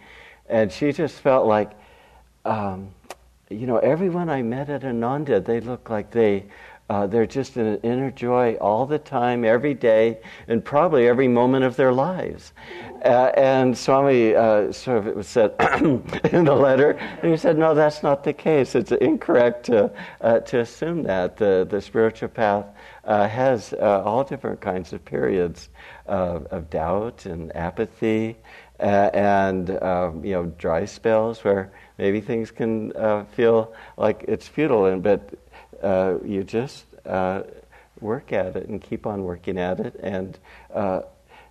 and 0.48 0.70
she 0.70 0.92
just 0.92 1.20
felt 1.20 1.46
like, 1.46 1.72
um, 2.44 2.88
you 3.50 3.66
know, 3.66 3.78
everyone 3.78 4.28
I 4.28 4.42
met 4.42 4.70
at 4.70 4.84
Ananda, 4.84 5.40
they 5.40 5.60
looked 5.60 5.90
like 5.90 6.10
they 6.10 6.44
uh, 6.90 7.06
they're 7.06 7.26
just 7.26 7.56
in 7.56 7.64
an 7.64 7.80
inner 7.82 8.10
joy 8.10 8.54
all 8.60 8.84
the 8.84 8.98
time, 8.98 9.42
every 9.42 9.72
day, 9.72 10.18
and 10.48 10.62
probably 10.62 11.08
every 11.08 11.28
moment 11.28 11.64
of 11.64 11.76
their 11.76 11.92
lives. 11.92 12.52
Uh, 13.02 13.32
and 13.36 13.76
Swami 13.76 14.34
uh, 14.34 14.70
sort 14.70 14.98
of 14.98 15.06
it 15.06 15.16
was 15.16 15.26
said 15.26 15.54
in 16.30 16.44
the 16.44 16.54
letter, 16.54 16.90
and 16.90 17.30
he 17.30 17.38
said, 17.38 17.56
no, 17.56 17.74
that's 17.74 18.02
not 18.02 18.22
the 18.22 18.34
case. 18.34 18.74
It's 18.74 18.92
incorrect 18.92 19.64
to, 19.66 19.90
uh, 20.20 20.40
to 20.40 20.60
assume 20.60 21.02
that. 21.04 21.38
The, 21.38 21.66
the 21.68 21.80
spiritual 21.80 22.28
path 22.28 22.66
uh, 23.04 23.28
has 23.28 23.72
uh, 23.72 24.02
all 24.04 24.22
different 24.22 24.60
kinds 24.60 24.92
of 24.92 25.04
periods 25.04 25.70
of 26.06 26.68
doubt 26.68 27.24
and 27.24 27.54
apathy 27.56 28.36
and 28.78 29.70
um, 29.82 30.22
you 30.22 30.32
know 30.32 30.44
dry 30.58 30.84
spells 30.84 31.42
where 31.44 31.72
maybe 31.96 32.20
things 32.20 32.50
can 32.50 32.92
feel 33.32 33.72
like 33.96 34.24
it's 34.28 34.46
futile, 34.46 34.86
and, 34.86 35.02
but 35.02 35.30
uh, 35.84 36.18
you 36.24 36.42
just 36.42 36.86
uh, 37.06 37.42
work 38.00 38.32
at 38.32 38.56
it 38.56 38.68
and 38.68 38.80
keep 38.80 39.06
on 39.06 39.22
working 39.24 39.58
at 39.58 39.80
it. 39.80 39.94
And 40.00 40.38
uh, 40.72 41.02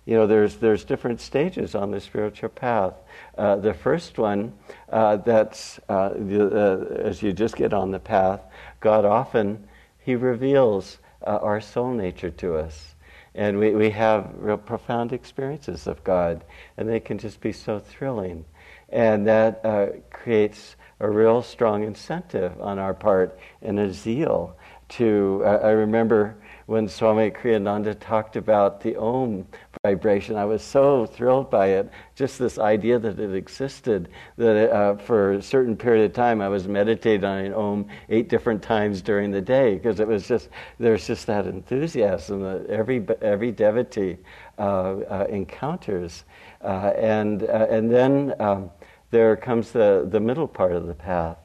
you 0.04 0.14
know, 0.16 0.26
there's 0.26 0.56
there's 0.56 0.84
different 0.84 1.20
stages 1.20 1.74
on 1.74 1.90
the 1.90 2.00
spiritual 2.00 2.50
path. 2.50 2.94
Uh, 3.38 3.56
the 3.56 3.72
first 3.72 4.18
one, 4.18 4.52
uh, 4.90 5.16
that's 5.16 5.76
the, 5.86 7.00
as 7.02 7.22
you 7.22 7.32
just 7.32 7.56
get 7.56 7.72
on 7.72 7.90
the 7.90 8.00
path, 8.00 8.40
God 8.80 9.04
often 9.06 9.66
He 9.98 10.14
reveals 10.14 10.98
our 11.22 11.60
soul 11.60 11.92
nature 11.92 12.30
to 12.30 12.56
us. 12.56 12.94
And 13.34 13.58
we, 13.58 13.74
we 13.74 13.90
have 13.90 14.30
real 14.36 14.58
profound 14.58 15.12
experiences 15.12 15.86
of 15.86 16.04
God, 16.04 16.44
and 16.76 16.88
they 16.88 17.00
can 17.00 17.18
just 17.18 17.40
be 17.40 17.52
so 17.52 17.80
thrilling. 17.80 18.44
And 18.90 19.26
that 19.26 19.64
uh, 19.64 19.86
creates 20.10 20.76
a 21.00 21.08
real 21.08 21.42
strong 21.42 21.84
incentive 21.84 22.60
on 22.60 22.78
our 22.78 22.94
part 22.94 23.38
and 23.62 23.78
a 23.78 23.92
zeal 23.92 24.56
to. 24.90 25.42
Uh, 25.44 25.60
I 25.62 25.70
remember 25.70 26.36
when 26.66 26.88
Swami 26.88 27.30
Kriyananda 27.30 27.98
talked 28.00 28.36
about 28.36 28.80
the 28.80 28.96
Om 28.96 29.46
vibration, 29.82 30.36
I 30.36 30.46
was 30.46 30.62
so 30.62 31.04
thrilled 31.04 31.50
by 31.50 31.66
it. 31.68 31.90
Just 32.14 32.38
this 32.38 32.58
idea 32.58 32.98
that 32.98 33.18
it 33.18 33.34
existed, 33.34 34.08
that 34.36 34.70
uh, 34.70 34.96
for 34.96 35.32
a 35.32 35.42
certain 35.42 35.76
period 35.76 36.06
of 36.06 36.14
time 36.14 36.40
I 36.40 36.48
was 36.48 36.66
meditating 36.66 37.24
on 37.24 37.52
Om 37.52 37.86
eight 38.08 38.30
different 38.30 38.62
times 38.62 39.02
during 39.02 39.30
the 39.30 39.42
day 39.42 39.74
because 39.74 40.00
it 40.00 40.08
was 40.08 40.26
just, 40.26 40.48
there's 40.78 41.06
just 41.06 41.26
that 41.26 41.46
enthusiasm 41.46 42.40
that 42.42 42.66
every, 42.70 43.04
every 43.20 43.52
devotee 43.52 44.16
uh, 44.58 44.62
uh 44.62 45.26
encounters. 45.28 46.24
Uh, 46.62 46.92
and, 46.96 47.42
uh, 47.42 47.66
and 47.68 47.90
then 47.90 48.32
um, 48.40 48.70
there 49.14 49.36
comes 49.36 49.70
the, 49.70 50.06
the 50.10 50.18
middle 50.18 50.48
part 50.48 50.72
of 50.72 50.88
the 50.88 50.94
path. 50.94 51.38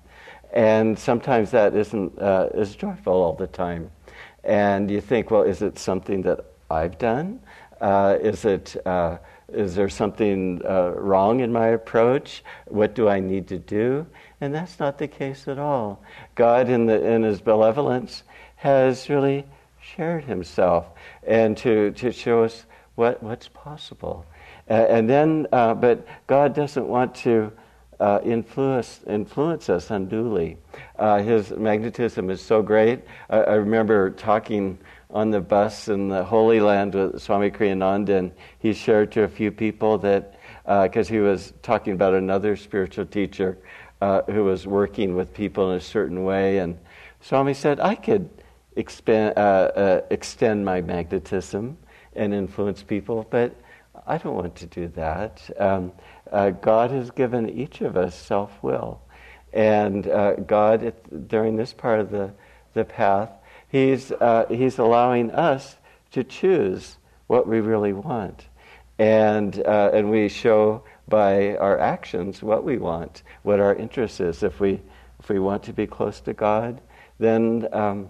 And 0.52 0.98
sometimes 0.98 1.52
that 1.52 1.76
isn't 1.76 2.20
uh, 2.20 2.50
as 2.56 2.76
joyful 2.76 3.14
all 3.14 3.34
the 3.34 3.46
time. 3.46 3.92
And 4.44 4.90
you 4.90 5.02
think, 5.02 5.30
well, 5.30 5.44
is 5.44 5.62
it 5.62 5.78
something 5.78 6.24
that 6.24 6.44
I've 6.72 6.98
done? 6.98 7.40
Uh, 7.80 8.18
is 8.20 8.44
it 8.44 8.76
uh, 8.88 9.20
is 9.54 9.76
there 9.76 9.90
something 9.90 10.62
uh, 10.66 10.92
wrong 10.96 11.40
in 11.40 11.52
my 11.52 11.68
approach? 11.68 12.44
What 12.66 12.94
do 12.96 13.08
I 13.08 13.20
need 13.20 13.48
to 13.50 13.60
do? 13.60 14.06
And 14.42 14.54
that's 14.54 14.80
not 14.80 14.98
the 14.98 15.08
case 15.08 15.48
at 15.48 15.58
all. 15.58 16.04
God, 16.36 16.70
in, 16.70 16.86
the, 16.86 17.04
in 17.04 17.24
His 17.24 17.42
benevolence, 17.42 18.24
has 18.58 19.10
really 19.10 19.46
shared 19.82 20.24
Himself 20.26 20.86
and 21.26 21.58
to, 21.58 21.92
to 21.92 22.12
show 22.12 22.44
us 22.44 22.66
what, 22.96 23.24
what's 23.24 23.48
possible. 23.48 24.26
And 24.70 25.10
then, 25.10 25.48
uh, 25.52 25.74
but 25.74 26.06
God 26.28 26.54
doesn't 26.54 26.88
want 26.88 27.16
to 27.16 27.52
uh, 28.00 28.20
influence, 28.24 29.02
influence 29.08 29.68
us 29.70 29.90
unduly. 29.90 30.58
Uh, 30.98 31.20
his 31.20 31.52
magnetism 31.52 32.30
is 32.30 32.40
so 32.40 32.62
great. 32.62 33.02
I, 33.30 33.40
I, 33.40 33.54
remember 33.56 34.12
talking 34.12 34.78
on 35.10 35.32
the 35.32 35.42
bus 35.42 35.90
in 35.90 36.08
the 36.08 36.24
Holy 36.24 36.62
Land 36.62 36.94
with 36.94 37.22
Swami 37.22 37.52
Kriyananda, 37.52 38.18
and 38.18 38.32
he 38.60 38.74
shared 38.74 39.12
to 39.14 39.24
a 39.24 39.28
few 39.28 39.52
people 39.52 39.98
that, 39.98 40.40
because 40.64 41.10
uh, 41.10 41.14
he 41.14 41.20
was 41.20 41.52
talking 41.62 41.94
about 41.94 42.14
another 42.14 42.56
spiritual 42.56 43.06
teacher 43.06 43.58
uh, 44.02 44.22
who 44.28 44.46
was 44.46 44.66
working 44.66 45.16
with 45.16 45.34
people 45.34 45.72
in 45.72 45.78
a 45.78 45.82
certain 45.82 46.24
way, 46.24 46.60
and 46.60 46.78
Swami 47.22 47.54
said, 47.54 47.82
I 47.82 47.96
could 47.96 48.30
expand, 48.78 49.38
uh, 49.38 50.02
extend 50.10 50.64
my 50.64 50.80
magnetism 50.80 51.78
and 52.16 52.34
influence 52.34 52.82
people, 52.82 53.28
but 53.30 53.54
I 54.08 54.18
don't 54.18 54.36
want 54.36 54.56
to 54.58 54.66
do 54.66 54.88
that. 54.90 55.50
Um, 55.60 55.92
uh, 56.32 56.52
God 56.52 56.92
has 56.92 57.12
given 57.12 57.50
each 57.50 57.82
of 57.82 57.98
us 57.98 58.16
self 58.16 58.52
will. 58.62 59.02
And 59.54 60.08
uh, 60.08 60.36
God, 60.36 60.94
during 61.28 61.56
this 61.56 61.74
part 61.74 62.00
of 62.00 62.12
the, 62.12 62.32
the 62.74 62.86
path, 62.86 63.32
he's, 63.70 64.12
uh, 64.12 64.46
he's 64.50 64.78
allowing 64.78 65.32
us 65.32 65.76
to 66.12 66.24
choose 66.24 66.98
what 67.28 67.48
we 67.48 67.60
really 67.60 67.94
want. 67.94 68.46
And, 68.98 69.60
uh, 69.66 69.92
and 69.94 70.12
we 70.12 70.28
show 70.28 70.84
by 71.08 71.56
our 71.58 71.80
actions 71.80 72.44
what 72.44 72.64
we 72.64 72.78
want, 72.78 73.24
what 73.44 73.60
our 73.60 73.74
interest 73.74 74.20
is. 74.20 74.44
If 74.44 74.60
we, 74.60 74.82
if 75.20 75.30
we 75.30 75.40
want 75.40 75.64
to 75.64 75.74
be 75.74 75.88
close 75.88 76.20
to 76.22 76.34
God, 76.34 76.82
then, 77.18 77.68
um, 77.72 78.10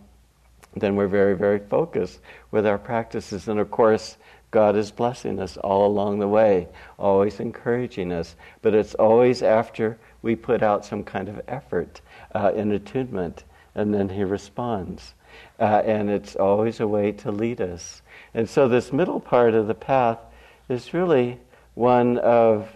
then 0.76 0.96
we're 0.96 1.08
very, 1.08 1.36
very 1.36 1.60
focused 1.60 2.20
with 2.52 2.66
our 2.66 2.78
practices. 2.78 3.48
And 3.48 3.60
of 3.60 3.72
course, 3.72 4.18
God 4.52 4.76
is 4.76 4.92
blessing 4.92 5.40
us 5.40 5.58
all 5.58 5.86
along 5.86 6.20
the 6.20 6.28
way, 6.28 6.68
always 6.98 7.40
encouraging 7.40 8.12
us. 8.12 8.36
But 8.62 8.74
it's 8.74 8.96
always 8.96 9.44
after 9.44 9.98
we 10.22 10.36
put 10.36 10.64
out 10.64 10.86
some 10.86 11.04
kind 11.04 11.30
of 11.30 11.42
effort 11.48 12.02
uh, 12.34 12.52
in 12.56 12.72
attunement, 12.72 13.44
and 13.76 13.94
then 13.94 14.10
He 14.10 14.24
responds. 14.24 15.14
Uh, 15.60 15.84
and 15.86 16.10
it's 16.10 16.36
always 16.36 16.80
a 16.80 16.88
way 16.88 17.12
to 17.12 17.32
lead 17.32 17.62
us. 17.62 18.02
And 18.34 18.50
so, 18.50 18.68
this 18.68 18.92
middle 18.92 19.20
part 19.20 19.54
of 19.54 19.68
the 19.68 19.76
path 19.76 20.20
is 20.68 20.94
really 20.94 21.40
one 21.76 22.18
of 22.18 22.70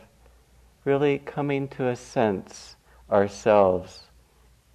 really 0.86 1.20
coming 1.20 1.68
to 1.70 1.88
a 1.88 1.96
sense 1.96 2.75
ourselves, 3.10 4.03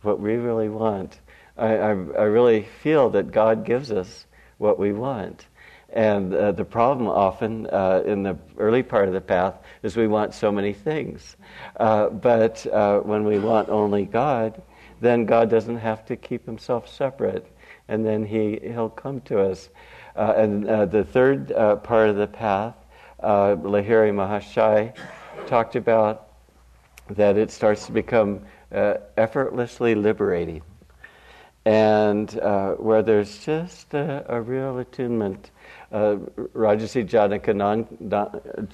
what 0.03 0.21
we 0.21 0.35
really 0.35 0.69
want. 0.69 1.21
I, 1.57 1.77
I, 1.77 1.89
I 1.89 1.93
really 1.93 2.67
feel 2.83 3.11
that 3.11 3.31
God 3.31 3.65
gives 3.65 3.91
us 3.91 4.27
what 4.59 4.79
we 4.79 4.93
want. 4.93 5.47
And 5.91 6.35
uh, 6.35 6.53
the 6.53 6.65
problem 6.65 7.09
often 7.09 7.67
uh, 7.69 8.03
in 8.05 8.23
the 8.23 8.37
early 8.59 8.83
part 8.83 9.09
of 9.09 9.15
the 9.15 9.21
path 9.21 9.55
is 9.83 9.97
we 9.97 10.07
want 10.07 10.35
so 10.35 10.53
many 10.53 10.73
things. 10.75 11.37
Uh, 11.77 12.11
but 12.11 12.67
uh, 12.67 13.01
when 13.01 13.25
we 13.25 13.39
want 13.39 13.71
only 13.71 14.05
God, 14.05 14.61
then 15.01 15.25
God 15.25 15.49
doesn't 15.49 15.79
have 15.79 16.05
to 16.07 16.17
keep 16.17 16.45
himself 16.45 16.89
separate. 16.89 17.51
And 17.89 18.05
then 18.05 18.25
he, 18.25 18.59
he'll 18.63 18.91
come 18.91 19.23
to 19.23 19.41
us. 19.41 19.71
Uh, 20.15 20.35
and 20.37 20.69
uh, 20.69 20.85
the 20.85 21.05
third 21.05 21.49
part 21.85 22.11
of 22.11 22.17
the 22.17 22.27
path, 22.27 22.75
Lahiri 23.23 24.13
Mahashai 24.13 24.95
talked 25.47 25.77
about 25.77 26.29
that 27.11 27.39
it 27.39 27.51
starts 27.51 27.87
to 27.87 27.93
become 27.93 28.45
effortlessly 28.71 29.95
liberating. 29.95 30.61
And 31.65 32.31
where 32.79 33.03
there's 33.03 33.39
just 33.39 33.95
a, 33.95 34.27
a 34.29 34.43
real 34.43 34.79
attunement 34.79 35.51
uh, 35.93 36.17
Rajarsi 36.55 37.09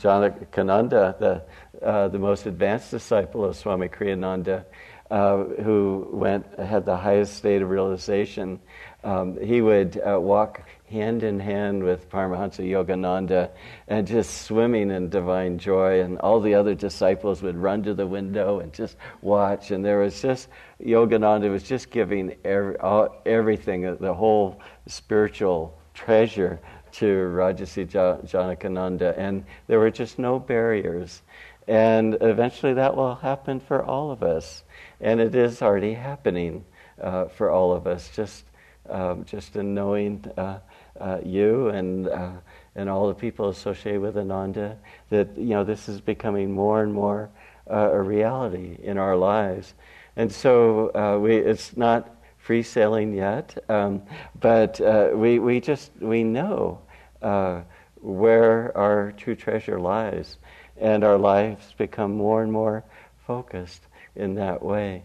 Janakananda, 0.01 1.19
the, 1.19 1.43
uh, 1.87 2.09
the 2.09 2.19
most 2.19 2.47
advanced 2.47 2.91
disciple 2.91 3.45
of 3.45 3.57
Swami 3.57 3.89
Kriyananda, 3.89 4.65
uh, 5.11 5.45
who 5.63 6.09
went 6.13 6.47
had 6.59 6.85
the 6.87 6.97
highest 6.97 7.37
state 7.37 7.63
of 7.63 7.71
realization, 7.71 8.59
um, 9.05 9.39
he 9.41 9.61
would 9.61 10.01
uh, 10.01 10.19
walk 10.19 10.63
hand 10.91 11.23
in 11.23 11.39
hand 11.39 11.85
with 11.85 12.09
Paramahansa 12.09 12.67
Yogananda 12.69 13.51
and 13.87 14.07
just 14.07 14.43
swimming 14.43 14.91
in 14.91 15.11
divine 15.11 15.59
joy. 15.59 16.01
And 16.01 16.19
all 16.19 16.41
the 16.41 16.55
other 16.55 16.75
disciples 16.75 17.43
would 17.43 17.57
run 17.57 17.83
to 17.83 17.95
the 17.95 18.07
window 18.07 18.61
and 18.61 18.73
just 18.73 18.97
watch. 19.21 19.71
And 19.71 19.85
there 19.85 19.99
was 19.99 20.21
just, 20.23 20.49
Yogananda 20.81 21.51
was 21.51 21.63
just 21.63 21.91
giving 21.91 22.37
every, 22.45 22.77
all, 22.79 23.23
everything, 23.27 23.83
the 24.01 24.15
whole 24.15 24.61
spiritual 24.87 25.79
treasure 25.93 26.61
to 26.95 27.07
Rajarsi 27.07 27.87
Janakananda, 27.87 29.17
and 29.19 29.45
there 29.67 29.79
were 29.79 29.91
just 29.91 30.19
no 30.19 30.39
barriers. 30.39 31.23
And 31.67 32.19
eventually 32.21 32.75
that 32.75 32.95
will 32.95 33.15
happen 33.15 33.59
for 33.61 33.83
all 33.83 34.11
of 34.11 34.23
us. 34.23 34.65
And 35.01 35.21
it 35.21 35.35
is 35.35 35.63
already 35.63 35.95
happening 35.95 36.65
uh, 37.01 37.27
for 37.27 37.51
all 37.51 37.73
of 37.73 37.87
us, 37.87 38.11
just, 38.15 38.45
um, 38.89 39.25
just 39.25 39.57
in 39.57 39.75
knowing 39.75 40.25
uh, 40.37 40.59
uh, 41.01 41.19
you 41.25 41.69
and, 41.69 42.09
uh, 42.09 42.33
and 42.77 42.89
all 42.89 43.09
the 43.09 43.15
people 43.15 43.49
associated 43.49 44.01
with 44.01 44.17
Ananda, 44.17 44.77
that 45.11 45.37
you 45.37 45.51
know, 45.51 45.65
this 45.65 45.89
is 45.89 46.01
becoming 46.01 46.53
more 46.53 46.83
and 46.83 46.93
more 46.93 47.31
uh, 47.69 47.91
a 47.93 48.01
reality 48.01 48.77
in 48.83 48.99
our 48.99 49.17
lives. 49.17 49.75
And 50.17 50.31
so 50.31 50.95
uh, 50.95 51.19
we, 51.19 51.37
it's 51.37 51.77
not 51.77 52.15
free 52.45 52.63
sailing 52.63 53.15
yet, 53.15 53.57
um, 53.71 54.03
but 54.41 54.79
we, 55.17 55.39
we 55.39 55.61
just 55.61 55.91
we 55.99 56.23
know 56.23 56.79
uh, 57.23 57.63
where 58.03 58.77
our 58.77 59.13
true 59.13 59.35
treasure 59.35 59.81
lies, 59.81 60.37
and 60.77 61.03
our 61.03 61.17
lives 61.17 61.75
become 61.79 62.15
more 62.15 62.43
and 62.43 62.53
more 62.53 62.85
focused 63.27 63.87
in 64.15 64.35
that 64.35 64.63
way. 64.63 65.03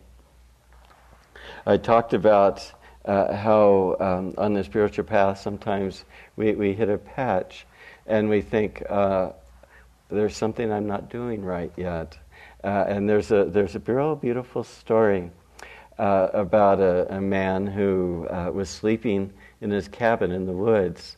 I 1.65 1.77
talked 1.77 2.13
about 2.13 2.72
uh, 3.05 3.34
how 3.34 3.96
um, 4.01 4.34
on 4.38 4.53
the 4.53 4.63
spiritual 4.63 5.05
path 5.05 5.39
sometimes 5.39 6.03
we, 6.36 6.52
we 6.54 6.73
hit 6.73 6.89
a 6.89 6.97
patch 6.97 7.65
and 8.06 8.30
we 8.30 8.41
think 8.41 8.84
uh, 8.89 9.32
there's 10.10 10.36
something 10.36 10.71
I'm 10.71 10.88
not 10.88 11.10
doing 11.10 11.43
right 11.43 11.71
yet. 11.78 12.17
Uh, 12.63 12.86
and 12.88 13.08
there's 13.08 13.32
a, 13.32 13.45
there's 13.45 13.75
a 13.75 13.80
real 13.80 14.15
beautiful 14.15 14.63
story 14.63 15.32
uh, 16.00 16.30
about 16.34 16.80
a, 16.80 17.16
a, 17.18 17.22
man 17.22 17.68
who 17.68 18.26
uh, 18.30 18.50
was 18.52 18.70
sleeping 18.70 19.32
in 19.62 19.70
his 19.70 19.88
cabin 19.88 20.32
in 20.32 20.46
the 20.46 20.54
woods 20.54 21.18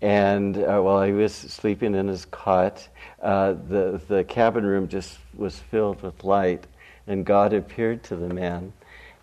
and 0.00 0.56
uh, 0.56 0.80
while 0.80 1.02
he 1.02 1.12
was 1.12 1.34
sleeping 1.34 1.94
in 1.94 2.06
his 2.06 2.24
cot, 2.26 2.86
uh, 3.20 3.54
the, 3.68 4.00
the 4.08 4.22
cabin 4.24 4.64
room 4.64 4.86
just 4.86 5.18
was 5.34 5.58
filled 5.58 6.02
with 6.02 6.22
light, 6.22 6.66
and 7.08 7.26
God 7.26 7.52
appeared 7.52 8.04
to 8.04 8.16
the 8.16 8.28
man. 8.28 8.72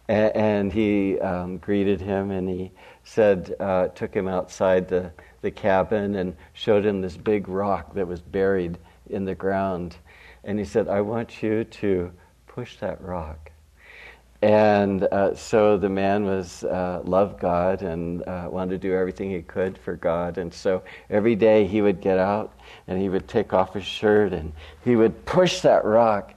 A- 0.10 0.36
and 0.36 0.74
he 0.74 1.18
um, 1.20 1.58
greeted 1.60 2.02
him, 2.02 2.30
and 2.30 2.50
he 2.50 2.72
said, 3.06 3.56
uh, 3.60 3.88
took 3.90 4.14
him 4.14 4.28
outside 4.28 4.90
the, 4.90 5.12
the 5.42 5.52
cabin 5.52 6.16
and 6.16 6.36
showed 6.54 6.86
him 6.86 7.02
this 7.02 7.16
big 7.16 7.48
rock 7.48 7.94
that 7.94 8.08
was 8.08 8.22
buried 8.22 8.78
in 9.10 9.24
the 9.24 9.36
ground. 9.36 9.96
And 10.44 10.60
he 10.60 10.66
said, 10.66 10.90
I 10.90 11.02
want 11.02 11.42
you 11.42 11.64
to 11.64 12.12
push 12.48 12.78
that 12.78 13.02
rock. 13.02 13.52
And 14.46 15.06
uh, 15.06 15.34
so 15.34 15.76
the 15.76 15.90
man 15.90 16.24
was 16.24 16.64
uh, 16.66 17.02
loved 17.04 17.40
God 17.40 17.82
and 17.82 18.22
uh, 18.28 18.48
wanted 18.48 18.80
to 18.80 18.88
do 18.88 18.94
everything 18.94 19.32
he 19.32 19.42
could 19.42 19.76
for 19.76 19.96
God. 19.96 20.38
And 20.38 20.54
so 20.54 20.84
every 21.10 21.36
day 21.36 21.66
he 21.66 21.82
would 21.82 22.00
get 22.00 22.20
out 22.20 22.54
and 22.88 23.02
he 23.02 23.10
would 23.10 23.28
take 23.28 23.54
off 23.54 23.74
his 23.74 23.86
shirt 23.86 24.34
and 24.34 24.54
he 24.84 24.96
would 24.96 25.26
push 25.26 25.62
that 25.62 25.84
rock, 25.84 26.36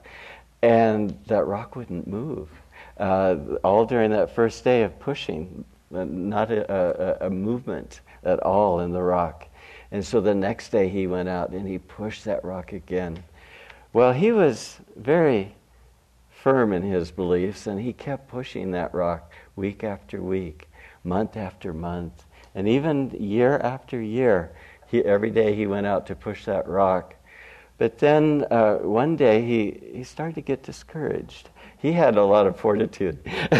and 0.63 1.19
that 1.27 1.45
rock 1.45 1.75
wouldn't 1.75 2.07
move. 2.07 2.49
Uh, 2.97 3.35
all 3.63 3.85
during 3.85 4.09
that 4.09 4.33
first 4.33 4.63
day 4.63 4.81
of 4.81 4.99
pushing, 4.99 5.63
uh, 5.93 6.03
not 6.03 6.49
a, 6.49 7.21
a, 7.21 7.27
a 7.27 7.29
movement 7.29 8.01
at 8.23 8.39
all 8.39 8.79
in 8.79 8.91
the 8.91 9.03
rock. 9.03 9.47
And 9.91 10.03
so 10.03 10.19
the 10.19 10.33
next 10.33 10.69
day 10.69 10.89
he 10.89 11.05
went 11.05 11.29
out 11.29 11.51
and 11.51 11.67
he 11.67 11.77
pushed 11.77 12.25
that 12.25 12.43
rock 12.43 12.73
again. 12.73 13.23
Well, 13.93 14.13
he 14.13 14.31
was 14.31 14.79
very 14.95 15.53
firm 16.41 16.73
in 16.73 16.83
his 16.83 17.11
beliefs, 17.11 17.67
and 17.67 17.79
he 17.81 17.93
kept 17.93 18.27
pushing 18.27 18.71
that 18.71 18.93
rock 18.93 19.31
week 19.55 19.83
after 19.83 20.21
week, 20.21 20.69
month 21.03 21.35
after 21.35 21.73
month, 21.73 22.25
and 22.55 22.67
even 22.67 23.09
year 23.11 23.57
after 23.57 24.01
year. 24.01 24.51
He, 24.87 25.03
every 25.03 25.29
day 25.29 25.53
he 25.53 25.67
went 25.67 25.85
out 25.85 26.07
to 26.07 26.15
push 26.15 26.45
that 26.45 26.67
rock. 26.67 27.15
But 27.77 27.97
then 27.99 28.45
uh, 28.51 28.75
one 28.77 29.15
day 29.15 29.41
he, 29.41 29.79
he 29.97 30.03
started 30.03 30.35
to 30.35 30.41
get 30.41 30.63
discouraged. 30.63 31.49
He 31.77 31.93
had 31.93 32.17
a 32.17 32.23
lot 32.23 32.45
of 32.45 32.57
fortitude. 32.59 33.19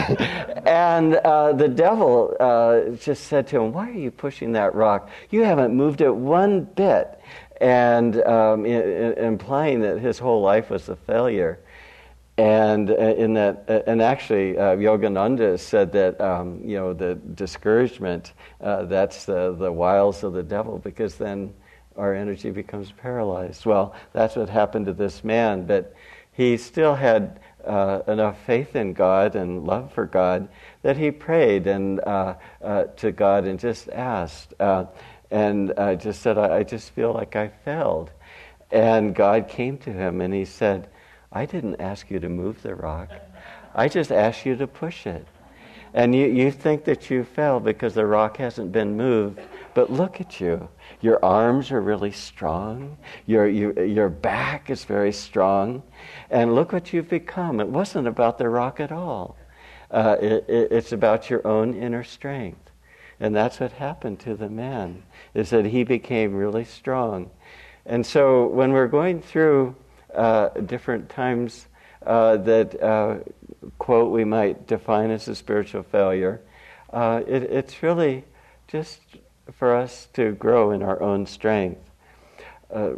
and 0.65 1.15
uh, 1.15 1.53
the 1.53 1.69
devil 1.69 2.35
uh, 2.39 2.95
just 2.97 3.25
said 3.25 3.47
to 3.47 3.61
him, 3.61 3.71
Why 3.71 3.89
are 3.89 3.93
you 3.93 4.11
pushing 4.11 4.51
that 4.53 4.75
rock? 4.75 5.09
You 5.29 5.43
haven't 5.43 5.73
moved 5.73 6.01
it 6.01 6.13
one 6.13 6.63
bit. 6.65 7.19
And 7.61 8.21
um, 8.23 8.65
I- 8.65 8.69
I- 8.69 9.25
implying 9.25 9.81
that 9.81 9.99
his 9.99 10.19
whole 10.19 10.41
life 10.41 10.69
was 10.69 10.89
a 10.89 10.95
failure. 10.97 11.59
And 12.39 12.89
uh, 12.89 12.93
in 12.93 13.33
that, 13.33 13.65
uh, 13.67 13.81
and 13.85 14.01
actually, 14.01 14.57
uh, 14.57 14.77
Yogananda 14.77 15.59
said 15.59 15.91
that 15.91 16.21
um, 16.21 16.61
you 16.63 16.77
know 16.77 16.93
the 16.93 17.15
discouragement 17.15 18.31
uh, 18.61 18.85
that's 18.85 19.25
the 19.25 19.53
the 19.53 19.69
wiles 19.69 20.23
of 20.23 20.31
the 20.31 20.41
devil 20.41 20.77
because 20.77 21.15
then 21.15 21.53
our 21.97 22.15
energy 22.15 22.49
becomes 22.49 22.93
paralyzed. 22.93 23.65
Well, 23.65 23.93
that's 24.13 24.37
what 24.37 24.47
happened 24.47 24.85
to 24.85 24.93
this 24.93 25.21
man, 25.21 25.65
but 25.65 25.93
he 26.31 26.55
still 26.55 26.95
had 26.95 27.41
uh, 27.65 28.03
enough 28.07 28.41
faith 28.45 28.73
in 28.73 28.93
God 28.93 29.35
and 29.35 29.65
love 29.65 29.91
for 29.91 30.05
God 30.05 30.47
that 30.81 30.95
he 30.95 31.11
prayed 31.11 31.67
and 31.67 31.99
uh, 31.99 32.35
to 32.95 33.11
God 33.11 33.47
and 33.47 33.59
just 33.59 33.89
asked 33.89 34.53
and 35.29 35.73
just 35.99 36.21
said, 36.21 36.37
I, 36.37 36.59
I 36.59 36.63
just 36.63 36.91
feel 36.91 37.11
like 37.11 37.35
I 37.35 37.49
failed," 37.49 38.11
and 38.71 39.13
God 39.13 39.49
came 39.49 39.77
to 39.79 39.91
him 39.91 40.21
and 40.21 40.33
he 40.33 40.45
said 40.45 40.87
I 41.31 41.45
didn't 41.45 41.79
ask 41.79 42.09
you 42.09 42.19
to 42.19 42.29
move 42.29 42.61
the 42.61 42.75
rock. 42.75 43.11
I 43.75 43.87
just 43.87 44.11
asked 44.11 44.45
you 44.45 44.55
to 44.55 44.67
push 44.67 45.05
it. 45.05 45.27
And 45.93 46.13
you, 46.13 46.27
you 46.27 46.51
think 46.51 46.83
that 46.85 47.09
you 47.09 47.23
fell 47.23 47.59
because 47.59 47.95
the 47.95 48.05
rock 48.05 48.37
hasn't 48.37 48.71
been 48.71 48.95
moved. 48.95 49.39
But 49.73 49.91
look 49.91 50.21
at 50.21 50.39
you. 50.39 50.69
Your 51.01 51.23
arms 51.23 51.71
are 51.71 51.81
really 51.81 52.11
strong. 52.11 52.97
Your, 53.25 53.47
your, 53.47 53.83
your 53.83 54.09
back 54.09 54.69
is 54.69 54.83
very 54.85 55.11
strong. 55.11 55.83
And 56.29 56.53
look 56.55 56.71
what 56.71 56.93
you've 56.93 57.09
become. 57.09 57.59
It 57.59 57.67
wasn't 57.67 58.07
about 58.07 58.37
the 58.37 58.49
rock 58.49 58.79
at 58.79 58.91
all, 58.91 59.37
uh, 59.91 60.17
it, 60.21 60.45
it, 60.47 60.71
it's 60.71 60.91
about 60.91 61.29
your 61.29 61.45
own 61.47 61.73
inner 61.73 62.03
strength. 62.03 62.69
And 63.19 63.35
that's 63.35 63.59
what 63.59 63.73
happened 63.73 64.19
to 64.21 64.35
the 64.35 64.49
man, 64.49 65.03
is 65.33 65.49
that 65.49 65.65
he 65.65 65.83
became 65.83 66.33
really 66.33 66.63
strong. 66.63 67.31
And 67.85 68.05
so 68.05 68.47
when 68.47 68.71
we're 68.71 68.87
going 68.87 69.21
through 69.21 69.75
uh, 70.13 70.49
different 70.65 71.09
times 71.09 71.67
uh, 72.05 72.37
that, 72.37 72.81
uh, 72.81 73.17
quote, 73.77 74.11
we 74.11 74.23
might 74.23 74.67
define 74.67 75.11
as 75.11 75.27
a 75.27 75.35
spiritual 75.35 75.83
failure. 75.83 76.41
Uh, 76.91 77.21
it, 77.27 77.43
it's 77.43 77.83
really 77.83 78.23
just 78.67 78.99
for 79.51 79.75
us 79.75 80.07
to 80.13 80.31
grow 80.33 80.71
in 80.71 80.81
our 80.81 81.01
own 81.01 81.25
strength. 81.25 81.81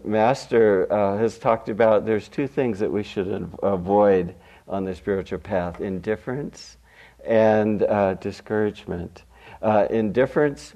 Master 0.04 0.86
has 1.18 1.38
talked 1.38 1.70
about 1.70 2.06
there's 2.06 2.28
two 2.28 2.46
things 2.46 2.80
that 2.80 2.92
we 2.92 3.04
should 3.04 3.50
avoid 3.64 4.36
on 4.68 4.84
the 4.84 4.94
spiritual 4.94 5.40
path 5.40 5.80
indifference 5.80 6.76
and 7.24 7.80
discouragement. 8.20 9.24
Indifference, 9.90 10.74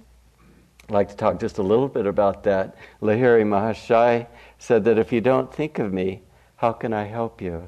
I'd 0.88 0.94
like 0.94 1.10
to 1.10 1.16
talk 1.16 1.40
just 1.40 1.58
a 1.58 1.64
little 1.64 1.88
bit 1.88 2.06
about 2.06 2.44
that. 2.44 2.76
Lahiri 3.02 3.44
Mahashai 3.44 4.28
said 4.60 4.84
that 4.84 5.00
if 5.00 5.12
you 5.12 5.20
don't 5.20 5.52
think 5.52 5.80
of 5.80 5.92
me, 5.92 6.22
how 6.58 6.74
can 6.74 6.94
I 6.94 7.06
help 7.06 7.42
you? 7.42 7.68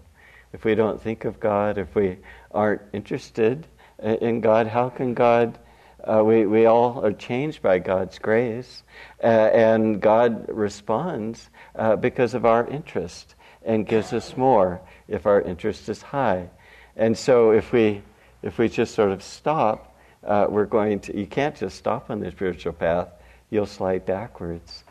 If 0.53 0.63
we 0.63 0.75
don't 0.75 1.01
think 1.01 1.25
of 1.25 1.39
God, 1.39 1.79
if 1.79 1.95
we 1.95 2.17
aren't 2.51 2.81
interested 2.93 3.65
in 3.99 4.41
God, 4.41 4.67
how 4.67 4.89
can 4.89 5.15
God? 5.15 5.57
Uh, 6.03 6.23
we, 6.23 6.45
we 6.45 6.67
all 6.67 7.03
are 7.03 7.11
changed 7.11 7.61
by 7.61 7.79
God's 7.79 8.19
grace, 8.19 8.83
uh, 9.23 9.25
and 9.25 9.99
God 9.99 10.47
responds 10.47 11.49
uh, 11.75 11.95
because 11.95 12.35
of 12.35 12.45
our 12.45 12.67
interest 12.67 13.33
and 13.65 13.85
gives 13.85 14.13
us 14.13 14.37
more 14.37 14.79
if 15.07 15.25
our 15.25 15.41
interest 15.41 15.89
is 15.89 16.01
high. 16.01 16.49
And 16.95 17.17
so 17.17 17.51
if 17.51 17.71
we, 17.73 18.03
if 18.43 18.57
we 18.57 18.69
just 18.69 18.93
sort 18.93 19.11
of 19.11 19.21
stop, 19.23 19.86
uh, 20.27 20.45
we're 20.49 20.65
going 20.65 20.99
to, 20.99 21.17
you 21.17 21.25
can't 21.25 21.55
just 21.55 21.77
stop 21.77 22.09
on 22.09 22.19
the 22.19 22.29
spiritual 22.29 22.73
path, 22.73 23.07
you'll 23.49 23.65
slide 23.65 24.05
backwards. 24.05 24.83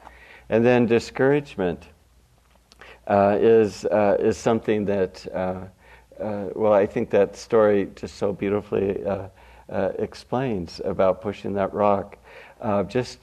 And 0.49 0.65
then 0.65 0.87
discouragement 0.87 1.87
uh, 3.07 3.37
is, 3.41 3.85
uh, 3.85 4.17
is 4.19 4.37
something 4.37 4.85
that, 4.87 5.27
uh, 5.33 5.67
uh, 6.21 6.49
well, 6.55 6.73
I 6.73 6.87
think 6.87 7.11
that 7.11 7.37
story 7.37 7.89
just 7.95 8.17
so 8.17 8.33
beautifully 8.33 9.05
uh, 9.05 9.29
explains 9.99 10.81
about 10.85 11.21
pushing 11.21 11.53
that 11.55 11.73
rock. 11.75 12.17
just, 12.89 13.19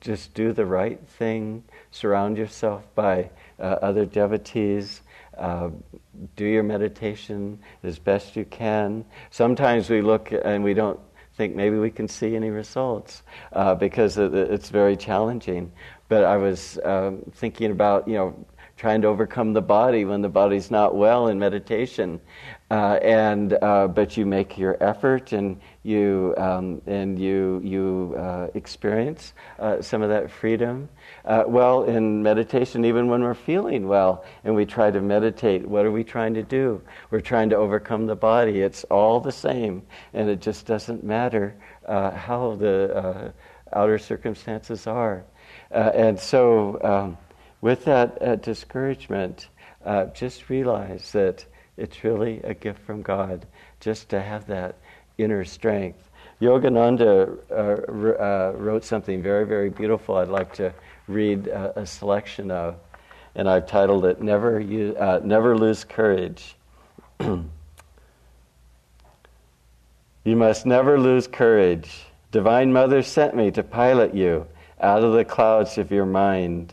just 0.00 0.34
do 0.34 0.52
the 0.52 0.66
right 0.66 1.00
thing, 1.18 1.62
surround 1.90 2.38
yourself 2.38 2.82
by 2.94 3.30
other 3.58 4.06
devotees. 4.06 5.02
Uh, 5.40 5.70
do 6.36 6.44
your 6.44 6.62
meditation 6.62 7.58
as 7.82 7.98
best 7.98 8.36
you 8.36 8.44
can. 8.44 9.04
Sometimes 9.30 9.88
we 9.88 10.02
look 10.02 10.32
and 10.32 10.62
we 10.62 10.74
don't 10.74 11.00
think 11.34 11.56
maybe 11.56 11.78
we 11.78 11.90
can 11.90 12.06
see 12.06 12.36
any 12.36 12.50
results 12.50 13.22
uh, 13.54 13.74
because 13.74 14.18
it's 14.18 14.68
very 14.68 14.96
challenging. 14.96 15.72
But 16.08 16.24
I 16.24 16.36
was 16.36 16.78
um, 16.84 17.22
thinking 17.32 17.70
about, 17.70 18.06
you 18.06 18.14
know, 18.14 18.46
trying 18.76 19.02
to 19.02 19.08
overcome 19.08 19.52
the 19.52 19.62
body 19.62 20.04
when 20.04 20.22
the 20.22 20.28
body's 20.28 20.70
not 20.70 20.94
well 20.94 21.28
in 21.28 21.38
meditation. 21.38 22.20
Uh, 22.70 23.00
and 23.02 23.58
uh, 23.62 23.88
but 23.88 24.16
you 24.16 24.24
make 24.24 24.56
your 24.56 24.80
effort 24.80 25.32
and 25.32 25.60
you 25.82 26.32
um, 26.36 26.80
and 26.86 27.18
you 27.18 27.60
you 27.64 28.14
uh, 28.16 28.46
experience 28.54 29.32
uh, 29.58 29.82
some 29.82 30.02
of 30.02 30.08
that 30.08 30.30
freedom. 30.30 30.88
Uh, 31.24 31.42
well, 31.48 31.82
in 31.82 32.22
meditation, 32.22 32.84
even 32.84 33.08
when 33.08 33.22
we're 33.24 33.34
feeling 33.34 33.88
well 33.88 34.24
and 34.44 34.54
we 34.54 34.64
try 34.64 34.88
to 34.88 35.00
meditate, 35.00 35.66
what 35.66 35.84
are 35.84 35.90
we 35.90 36.04
trying 36.04 36.32
to 36.32 36.44
do? 36.44 36.80
We're 37.10 37.20
trying 37.20 37.50
to 37.50 37.56
overcome 37.56 38.06
the 38.06 38.14
body. 38.14 38.60
It's 38.60 38.84
all 38.84 39.18
the 39.18 39.32
same, 39.32 39.82
and 40.14 40.30
it 40.30 40.40
just 40.40 40.64
doesn't 40.64 41.02
matter 41.02 41.56
uh, 41.86 42.12
how 42.12 42.54
the 42.54 43.32
outer 43.72 43.98
circumstances 43.98 44.86
are. 44.86 45.24
And 45.72 46.20
so, 46.20 46.78
um, 46.84 47.18
with 47.60 47.84
that 47.86 48.42
discouragement, 48.42 49.48
just 50.14 50.48
realize 50.48 51.10
that 51.10 51.44
it's 51.80 52.04
really 52.04 52.40
a 52.44 52.54
gift 52.54 52.80
from 52.80 53.02
God 53.02 53.46
just 53.80 54.08
to 54.10 54.20
have 54.20 54.46
that 54.46 54.76
inner 55.18 55.44
strength. 55.44 56.10
Yogananda 56.40 57.36
uh, 57.50 58.52
wrote 58.56 58.84
something 58.84 59.22
very, 59.22 59.46
very 59.46 59.70
beautiful. 59.70 60.16
I'd 60.16 60.28
like 60.28 60.54
to 60.54 60.72
read 61.08 61.48
a, 61.48 61.80
a 61.80 61.86
selection 61.86 62.50
of, 62.50 62.76
and 63.34 63.48
I've 63.48 63.66
titled 63.66 64.04
it 64.06 64.20
"Never, 64.22 64.60
uh, 64.60 65.20
Never 65.22 65.56
Lose 65.56 65.84
Courage." 65.84 66.56
you 67.20 67.46
must 70.24 70.66
never 70.66 70.98
lose 70.98 71.26
courage. 71.26 72.06
Divine 72.32 72.72
Mother 72.72 73.02
sent 73.02 73.36
me 73.36 73.50
to 73.50 73.62
pilot 73.62 74.14
you 74.14 74.46
out 74.80 75.04
of 75.04 75.12
the 75.12 75.24
clouds 75.24 75.76
of 75.78 75.90
your 75.90 76.06
mind. 76.06 76.72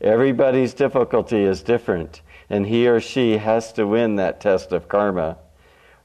Everybody's 0.00 0.74
difficulty 0.74 1.42
is 1.42 1.62
different, 1.62 2.22
and 2.48 2.66
he 2.66 2.86
or 2.86 3.00
she 3.00 3.38
has 3.38 3.72
to 3.72 3.86
win 3.86 4.16
that 4.16 4.40
test 4.40 4.72
of 4.72 4.88
karma. 4.88 5.38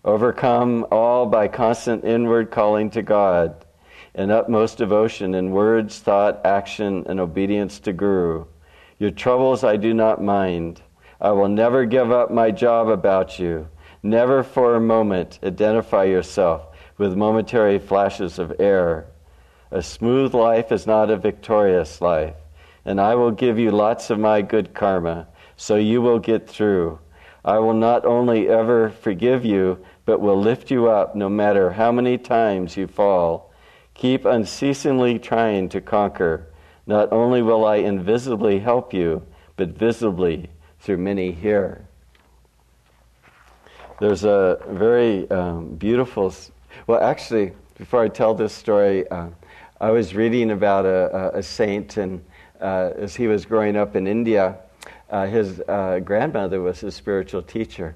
Overcome 0.03 0.85
all 0.91 1.25
by 1.25 1.47
constant 1.47 2.03
inward 2.03 2.49
calling 2.51 2.89
to 2.91 3.01
God 3.01 3.65
and 4.13 4.31
utmost 4.31 4.77
devotion 4.77 5.33
in 5.33 5.51
words, 5.51 5.99
thought, 5.99 6.45
action, 6.45 7.05
and 7.07 7.19
obedience 7.19 7.79
to 7.79 7.93
Guru. 7.93 8.45
Your 8.99 9.11
troubles 9.11 9.63
I 9.63 9.77
do 9.77 9.93
not 9.93 10.23
mind. 10.23 10.81
I 11.19 11.31
will 11.31 11.47
never 11.47 11.85
give 11.85 12.11
up 12.11 12.31
my 12.31 12.51
job 12.51 12.89
about 12.89 13.39
you. 13.39 13.67
Never 14.03 14.43
for 14.43 14.75
a 14.75 14.81
moment 14.81 15.39
identify 15.43 16.05
yourself 16.05 16.75
with 16.97 17.15
momentary 17.15 17.79
flashes 17.79 18.39
of 18.39 18.53
error. 18.59 19.07
A 19.69 19.81
smooth 19.81 20.33
life 20.33 20.71
is 20.71 20.85
not 20.85 21.09
a 21.09 21.17
victorious 21.17 22.01
life, 22.01 22.35
and 22.83 22.99
I 22.99 23.15
will 23.15 23.31
give 23.31 23.57
you 23.57 23.71
lots 23.71 24.09
of 24.09 24.19
my 24.19 24.41
good 24.41 24.73
karma, 24.73 25.27
so 25.61 25.75
you 25.75 26.01
will 26.01 26.17
get 26.17 26.49
through. 26.49 26.97
I 27.45 27.59
will 27.59 27.75
not 27.75 28.03
only 28.05 28.49
ever 28.49 28.89
forgive 28.89 29.45
you, 29.45 29.77
but 30.05 30.19
will 30.19 30.39
lift 30.39 30.71
you 30.71 30.89
up 30.89 31.15
no 31.15 31.29
matter 31.29 31.71
how 31.71 31.91
many 31.91 32.17
times 32.17 32.75
you 32.75 32.87
fall 32.87 33.51
Keep 33.93 34.25
unceasingly 34.25 35.19
trying 35.19 35.69
to 35.69 35.79
conquer. 35.79 36.47
Not 36.87 37.13
only 37.13 37.43
will 37.43 37.65
I 37.65 37.75
invisibly 37.75 38.57
help 38.57 38.95
you, 38.95 39.21
but 39.57 39.69
visibly 39.69 40.49
through 40.79 40.97
many 40.97 41.31
here. 41.31 41.85
There's 43.99 44.23
a 44.23 44.59
very 44.67 45.29
um, 45.29 45.75
beautiful, 45.75 46.33
well, 46.87 47.03
actually, 47.03 47.51
before 47.77 48.01
I 48.01 48.07
tell 48.07 48.33
this 48.33 48.53
story, 48.53 49.07
uh, 49.09 49.27
I 49.79 49.91
was 49.91 50.15
reading 50.15 50.49
about 50.49 50.87
a, 50.87 51.37
a 51.37 51.43
saint, 51.43 51.97
and 51.97 52.23
uh, 52.59 52.93
as 52.97 53.15
he 53.15 53.27
was 53.27 53.45
growing 53.45 53.77
up 53.77 53.95
in 53.95 54.07
India, 54.07 54.57
uh, 55.11 55.27
his 55.27 55.61
uh, 55.67 55.99
grandmother 55.99 56.61
was 56.61 56.79
his 56.79 56.95
spiritual 56.95 57.41
teacher. 57.43 57.95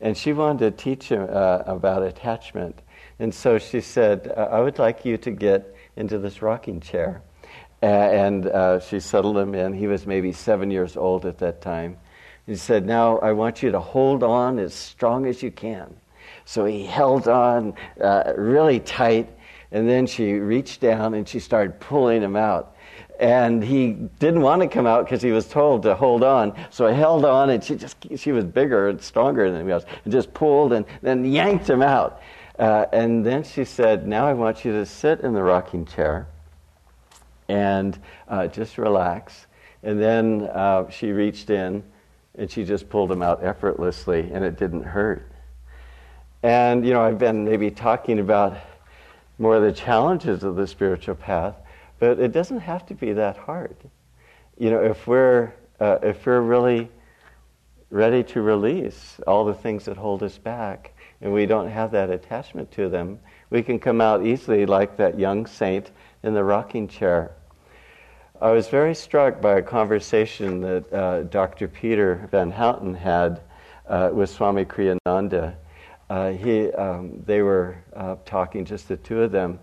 And 0.00 0.16
she 0.16 0.32
wanted 0.32 0.76
to 0.76 0.82
teach 0.82 1.08
him 1.08 1.28
uh, 1.30 1.62
about 1.66 2.02
attachment. 2.02 2.80
And 3.18 3.32
so 3.32 3.58
she 3.58 3.80
said, 3.80 4.32
uh, 4.36 4.48
I 4.50 4.60
would 4.60 4.78
like 4.78 5.04
you 5.04 5.16
to 5.18 5.30
get 5.30 5.74
into 5.96 6.18
this 6.18 6.42
rocking 6.42 6.80
chair. 6.80 7.22
And 7.80 8.46
uh, 8.46 8.80
she 8.80 8.98
settled 8.98 9.36
him 9.36 9.54
in. 9.54 9.74
He 9.74 9.86
was 9.86 10.06
maybe 10.06 10.32
seven 10.32 10.70
years 10.70 10.96
old 10.96 11.26
at 11.26 11.38
that 11.38 11.60
time. 11.60 11.98
He 12.46 12.56
said, 12.56 12.86
Now 12.86 13.18
I 13.18 13.32
want 13.32 13.62
you 13.62 13.70
to 13.72 13.80
hold 13.80 14.22
on 14.22 14.58
as 14.58 14.72
strong 14.72 15.26
as 15.26 15.42
you 15.42 15.50
can. 15.50 15.94
So 16.46 16.64
he 16.64 16.86
held 16.86 17.28
on 17.28 17.74
uh, 18.00 18.32
really 18.36 18.80
tight, 18.80 19.30
and 19.70 19.88
then 19.88 20.06
she 20.06 20.32
reached 20.34 20.80
down 20.80 21.14
and 21.14 21.28
she 21.28 21.40
started 21.40 21.80
pulling 21.80 22.22
him 22.22 22.36
out. 22.36 22.73
And 23.20 23.62
he 23.62 23.92
didn't 24.18 24.40
want 24.40 24.62
to 24.62 24.68
come 24.68 24.86
out 24.86 25.04
because 25.04 25.22
he 25.22 25.30
was 25.30 25.46
told 25.46 25.82
to 25.84 25.94
hold 25.94 26.24
on. 26.24 26.52
So 26.70 26.86
I 26.86 26.92
held 26.92 27.24
on, 27.24 27.50
and 27.50 27.62
she 27.62 27.76
just 27.76 27.96
she 28.16 28.32
was 28.32 28.44
bigger 28.44 28.88
and 28.88 29.00
stronger 29.00 29.50
than 29.50 29.64
he 29.66 29.72
was, 29.72 29.84
and 30.04 30.12
just 30.12 30.34
pulled 30.34 30.72
and 30.72 30.84
then 31.02 31.24
yanked 31.24 31.70
him 31.70 31.82
out. 31.82 32.20
Uh, 32.58 32.86
and 32.92 33.24
then 33.24 33.42
she 33.42 33.64
said, 33.64 34.06
Now 34.06 34.26
I 34.26 34.32
want 34.32 34.64
you 34.64 34.72
to 34.72 34.86
sit 34.86 35.20
in 35.20 35.32
the 35.32 35.42
rocking 35.42 35.86
chair 35.86 36.26
and 37.48 37.98
uh, 38.28 38.46
just 38.46 38.78
relax. 38.78 39.46
And 39.82 40.00
then 40.00 40.42
uh, 40.52 40.88
she 40.90 41.12
reached 41.12 41.50
in 41.50 41.82
and 42.36 42.50
she 42.50 42.64
just 42.64 42.88
pulled 42.88 43.12
him 43.12 43.22
out 43.22 43.44
effortlessly, 43.44 44.30
and 44.32 44.44
it 44.44 44.58
didn't 44.58 44.82
hurt. 44.82 45.30
And, 46.42 46.84
you 46.84 46.92
know, 46.92 47.00
I've 47.00 47.18
been 47.18 47.44
maybe 47.44 47.70
talking 47.70 48.18
about 48.18 48.56
more 49.38 49.56
of 49.56 49.62
the 49.62 49.72
challenges 49.72 50.42
of 50.42 50.56
the 50.56 50.66
spiritual 50.66 51.14
path, 51.14 51.54
but 51.98 52.18
it 52.18 52.32
doesn't 52.32 52.60
have 52.60 52.86
to 52.86 52.94
be 52.94 53.12
that 53.12 53.36
hard. 53.36 53.76
You 54.58 54.70
know, 54.70 54.82
if 54.82 55.06
we're, 55.06 55.52
uh, 55.80 55.98
if 56.02 56.26
we're 56.26 56.40
really 56.40 56.90
ready 57.90 58.22
to 58.24 58.42
release 58.42 59.20
all 59.26 59.44
the 59.44 59.54
things 59.54 59.84
that 59.84 59.96
hold 59.96 60.22
us 60.22 60.38
back, 60.38 60.92
and 61.20 61.32
we 61.32 61.46
don't 61.46 61.68
have 61.68 61.90
that 61.92 62.10
attachment 62.10 62.70
to 62.72 62.88
them, 62.88 63.18
we 63.50 63.62
can 63.62 63.78
come 63.78 64.00
out 64.00 64.26
easily 64.26 64.66
like 64.66 64.96
that 64.96 65.18
young 65.18 65.46
saint 65.46 65.90
in 66.22 66.34
the 66.34 66.44
rocking 66.44 66.88
chair. 66.88 67.32
I 68.40 68.50
was 68.50 68.68
very 68.68 68.94
struck 68.94 69.40
by 69.40 69.58
a 69.58 69.62
conversation 69.62 70.60
that 70.60 70.92
uh, 70.92 71.22
Dr. 71.22 71.68
Peter 71.68 72.28
Van 72.30 72.50
Houten 72.50 72.92
had 72.94 73.40
uh, 73.88 74.10
with 74.12 74.28
Swami 74.28 74.64
Kriyananda. 74.64 75.54
Uh, 76.10 76.30
he, 76.32 76.70
um, 76.72 77.22
they 77.24 77.42
were 77.42 77.76
uh, 77.94 78.16
talking, 78.24 78.64
just 78.64 78.88
the 78.88 78.96
two 78.96 79.22
of 79.22 79.30
them, 79.30 79.60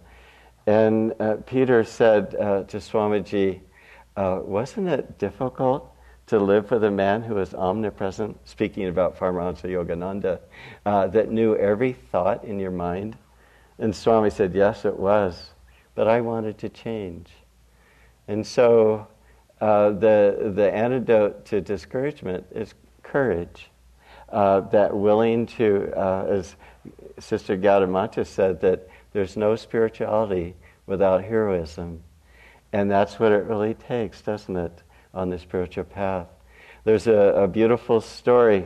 and 0.68 1.14
uh, 1.20 1.36
Peter 1.46 1.84
said 1.84 2.36
uh, 2.36 2.64
to 2.64 2.78
Swamiji, 2.78 3.62
Wasn't 4.16 4.88
it 4.88 5.18
difficult 5.18 5.92
to 6.28 6.40
live 6.40 6.72
with 6.72 6.84
a 6.84 6.92
man 6.92 7.22
who 7.22 7.36
was 7.36 7.54
omnipresent, 7.54 8.38
speaking 8.48 8.88
about 8.88 9.18
Paramahansa 9.18 9.64
Yogananda, 9.64 10.40
uh, 10.86 11.08
that 11.08 11.30
knew 11.30 11.56
every 11.56 11.94
thought 11.94 12.44
in 12.46 12.60
your 12.60 12.72
mind? 12.72 13.18
And 13.80 13.96
Swami 13.96 14.30
said, 14.30 14.54
Yes, 14.54 14.86
it 14.86 14.98
was, 14.98 15.50
but 15.96 16.08
I 16.08 16.22
wanted 16.22 16.58
to 16.60 16.70
change. 16.70 17.30
And 18.28 18.46
so 18.46 19.08
uh, 19.60 19.90
the, 19.90 20.54
the 20.56 20.72
antidote 20.72 21.46
to 21.46 21.62
discouragement 21.62 22.46
is 22.52 22.74
courage. 23.04 23.70
uh, 24.32 24.62
that 24.62 24.96
willing 24.96 25.46
to, 25.46 25.92
uh, 25.96 26.26
as 26.30 26.56
Sister 27.20 27.58
Gyanamata 27.58 28.26
said, 28.26 28.62
that 28.62 28.88
there's 29.14 29.38
no 29.38 29.56
spirituality 29.56 30.56
without 30.86 31.24
heroism. 31.24 32.02
And 32.74 32.90
that's 32.90 33.20
what 33.20 33.32
it 33.32 33.44
really 33.46 33.74
takes, 33.74 34.22
doesn't 34.22 34.56
it, 34.56 34.84
on 35.14 35.30
the 35.30 35.40
spiritual 35.40 35.84
path? 35.84 36.28
There's 36.84 37.08
a, 37.08 37.44
a 37.44 37.48
beautiful 37.48 38.02
story 38.02 38.66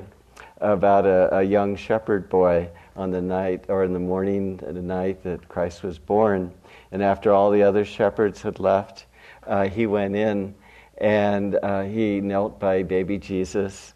about 0.60 1.06
a, 1.06 1.38
a, 1.38 1.44
young 1.44 1.76
shepherd 1.76 2.30
boy 2.30 2.70
on 2.96 3.12
the 3.12 3.22
night 3.22 3.66
or 3.68 3.84
in 3.84 3.94
the 3.94 4.00
morning, 4.00 4.58
the 4.58 4.74
night 4.74 5.24
that 5.24 5.50
Christ 5.50 5.84
was 5.84 6.00
born. 6.00 6.54
And 6.92 7.04
after 7.04 7.34
all 7.34 7.52
the 7.52 7.64
other 7.64 7.84
shepherds 7.84 8.42
had 8.42 8.60
left, 8.60 9.06
uh, 9.46 9.68
he 9.68 9.86
went 9.86 10.16
in 10.16 10.56
and 10.98 11.60
uh, 11.62 11.84
he 11.84 12.22
knelt 12.22 12.60
by 12.60 12.84
baby 12.84 13.18
Jesus. 13.18 13.94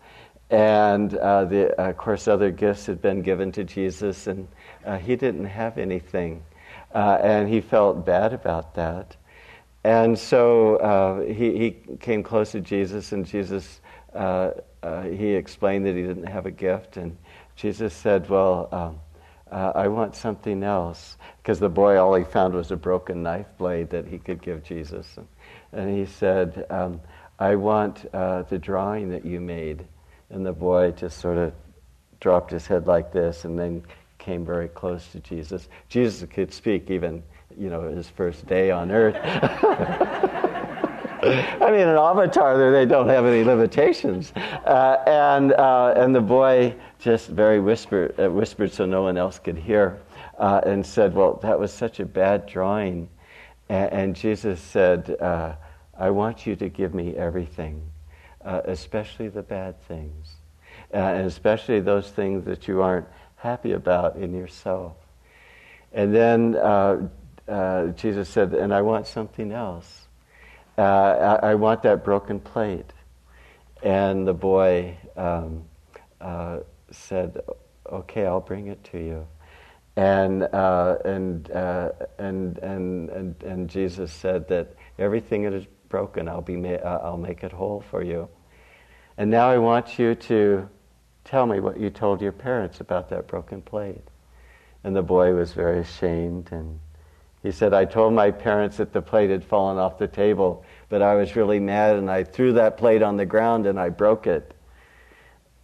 And 0.50 1.16
uh, 1.16 1.46
the, 1.46 1.80
of 1.80 1.98
course, 1.98 2.28
other 2.28 2.52
gifts 2.52 2.88
had 2.88 3.02
been 3.02 3.22
given 3.22 3.52
to 3.54 3.64
Jesus, 3.64 4.26
and 4.26 4.48
uh, 4.86 4.98
he 4.98 5.16
didn't 5.16 5.46
have 5.46 5.78
anything. 5.78 6.44
Uh, 6.94 7.20
and 7.22 7.50
he 7.50 7.62
felt 7.62 8.06
bad 8.06 8.34
about 8.34 8.76
that. 8.76 9.16
And 9.84 10.18
so 10.18 10.78
uh, 10.78 11.22
he, 11.22 11.58
he 11.58 11.96
came 12.00 12.24
close 12.24 12.52
to 12.52 12.62
Jesus, 12.62 13.12
and 13.12 13.26
Jesus, 13.26 13.80
uh, 14.14 14.52
uh, 14.84 15.04
he 15.04 15.30
explained 15.30 15.86
that 15.86 15.96
he 15.96 16.02
didn't 16.02 16.28
have 16.28 16.46
a 16.46 16.52
gift. 16.52 16.98
And 16.98 17.18
Jesus 17.56 17.94
said, 17.94 18.30
Well, 18.30 18.68
um, 18.72 19.00
uh, 19.52 19.72
I 19.76 19.88
want 19.88 20.16
something 20.16 20.64
else. 20.64 21.18
Because 21.42 21.60
the 21.60 21.70
boy, 21.70 21.98
all 21.98 22.14
he 22.16 22.24
found 22.24 22.54
was 22.54 22.72
a 22.72 22.76
broken 22.76 23.24
knife 23.24 23.48
blade 23.58 23.90
that 23.90 24.08
he 24.08 24.18
could 24.18 24.42
give 24.42 24.64
Jesus. 24.64 25.18
And, 25.18 25.28
and 25.74 25.98
he 25.98 26.06
said, 26.06 26.66
um, 26.70 27.02
I 27.40 27.56
want 27.56 28.06
uh, 28.14 28.44
the 28.44 28.60
drawing 28.60 29.10
that 29.10 29.26
you 29.26 29.40
made. 29.40 29.88
And 30.30 30.46
the 30.46 30.54
boy 30.54 30.92
just 30.92 31.20
sort 31.20 31.38
of 31.38 31.54
dropped 32.20 32.52
his 32.52 32.68
head 32.68 32.86
like 32.86 33.12
this 33.12 33.46
and 33.46 33.58
then 33.58 33.82
came 34.20 34.46
very 34.46 34.68
close 34.68 35.08
to 35.08 35.20
Jesus. 35.22 35.70
Jesus 35.88 36.28
could 36.30 36.54
speak 36.54 36.92
even, 36.92 37.24
you 37.58 37.70
know, 37.70 37.90
his 37.90 38.08
first 38.08 38.46
day 38.46 38.70
on 38.70 38.92
earth. 38.92 39.16
I 41.22 41.72
mean, 41.72 41.88
an 41.88 41.98
avatar, 41.98 42.72
they 42.72 42.86
don't 42.86 43.10
have 43.10 43.26
any 43.26 43.44
limitations. 43.44 44.32
Uh, 44.36 44.98
and, 45.06 45.54
uh, 45.54 45.94
and 45.98 46.16
the 46.16 46.22
boy 46.22 46.76
just 47.00 47.30
very 47.30 47.60
whispered, 47.60 48.18
uh, 48.20 48.30
whispered 48.30 48.72
so 48.72 48.86
no 48.86 49.02
one 49.02 49.18
else 49.18 49.40
could 49.40 49.58
hear, 49.58 50.00
uh, 50.38 50.62
and 50.66 50.86
said, 50.86 51.14
Well, 51.14 51.40
that 51.42 51.60
was 51.60 51.74
such 51.74 52.00
a 52.00 52.06
bad 52.06 52.46
drawing. 52.46 53.10
And, 53.68 53.92
and 53.92 54.16
Jesus 54.16 54.62
said, 54.62 55.18
uh, 55.20 55.56
I 55.98 56.10
want 56.10 56.46
you 56.46 56.56
to 56.56 56.70
give 56.70 56.94
me 56.94 57.16
everything, 57.18 57.82
uh, 58.46 58.62
especially 58.66 59.28
the 59.28 59.44
bad 59.44 59.82
things, 59.88 60.36
and 60.92 61.28
especially 61.28 61.82
those 61.82 62.10
things 62.12 62.46
that 62.46 62.68
you 62.68 62.82
aren't 62.82 63.08
happy 63.40 63.72
about 63.72 64.18
in 64.18 64.34
yourself. 64.34 64.96
And 65.92 66.14
then 66.14 66.56
uh, 66.56 67.08
uh, 67.48 67.88
Jesus 67.88 68.30
said, 68.30 68.54
and 68.54 68.74
I 68.74 68.82
want 68.82 69.08
something 69.08 69.52
else. 69.52 70.08
Uh, 70.78 71.38
I, 71.42 71.52
I, 71.52 71.56
want 71.56 71.84
that 71.84 72.06
broken 72.06 72.40
plate. 72.40 72.94
And 73.84 74.28
the 74.28 74.34
boy 74.34 74.98
um, 75.18 75.66
uh, 76.22 76.60
said, 76.92 77.42
okay, 77.92 78.26
I'll 78.26 78.40
bring 78.40 78.68
it 78.68 78.84
to 78.92 78.98
you. 78.98 79.28
And, 79.96 80.44
uh, 80.44 80.98
and, 81.04 81.52
uh, 81.52 81.90
and, 82.18 82.58
and, 82.60 83.10
and, 83.10 83.44
and, 83.44 83.70
Jesus 83.70 84.14
said 84.14 84.48
that 84.48 84.74
everything 84.98 85.44
that 85.44 85.54
is 85.54 85.66
broken, 85.90 86.30
I'll, 86.30 86.40
be 86.40 86.56
ma- 86.56 86.76
I'll 86.76 87.18
make 87.18 87.44
it 87.44 87.52
whole 87.52 87.84
for 87.90 88.02
you. 88.02 88.30
And 89.18 89.30
now 89.30 89.50
I 89.50 89.58
want 89.58 90.00
you 90.00 90.16
to 90.16 90.70
Tell 91.30 91.46
me 91.46 91.60
what 91.60 91.80
you 91.80 91.92
told 91.92 92.22
your 92.22 92.32
parents 92.32 92.80
about 92.80 93.10
that 93.10 93.28
broken 93.28 93.62
plate. 93.62 94.02
And 94.84 94.96
the 94.96 95.04
boy 95.04 95.36
was 95.36 95.54
very 95.54 95.80
ashamed 95.80 96.50
and 96.52 96.80
he 97.44 97.52
said, 97.52 97.72
I 97.72 97.86
told 97.86 98.14
my 98.14 98.32
parents 98.32 98.78
that 98.78 98.94
the 98.94 99.02
plate 99.04 99.30
had 99.30 99.44
fallen 99.44 99.78
off 99.78 100.00
the 100.00 100.08
table, 100.08 100.66
but 100.90 101.04
I 101.04 101.14
was 101.14 101.36
really 101.36 101.60
mad 101.60 101.98
and 101.98 102.10
I 102.10 102.24
threw 102.24 102.54
that 102.54 102.78
plate 102.78 103.04
on 103.04 103.16
the 103.16 103.28
ground 103.28 103.68
and 103.68 103.80
I 103.80 103.90
broke 103.90 104.26
it. 104.26 104.56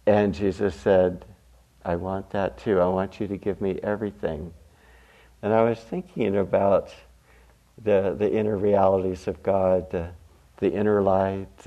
And 0.06 0.32
Jesus 0.32 0.76
said, 0.76 1.24
I 1.84 1.96
want 1.96 2.30
that 2.30 2.58
too. 2.58 2.80
I 2.80 2.86
want 2.86 3.18
you 3.18 3.26
to 3.26 3.36
give 3.36 3.60
me 3.60 3.80
everything. 3.82 4.54
And 5.42 5.52
I 5.52 5.62
was 5.62 5.80
thinking 5.80 6.36
about 6.36 6.94
the, 7.82 8.14
the 8.16 8.32
inner 8.32 8.56
realities 8.56 9.26
of 9.26 9.42
God, 9.42 9.90
the, 9.90 10.10
the 10.58 10.72
inner 10.72 11.02
light. 11.02 11.66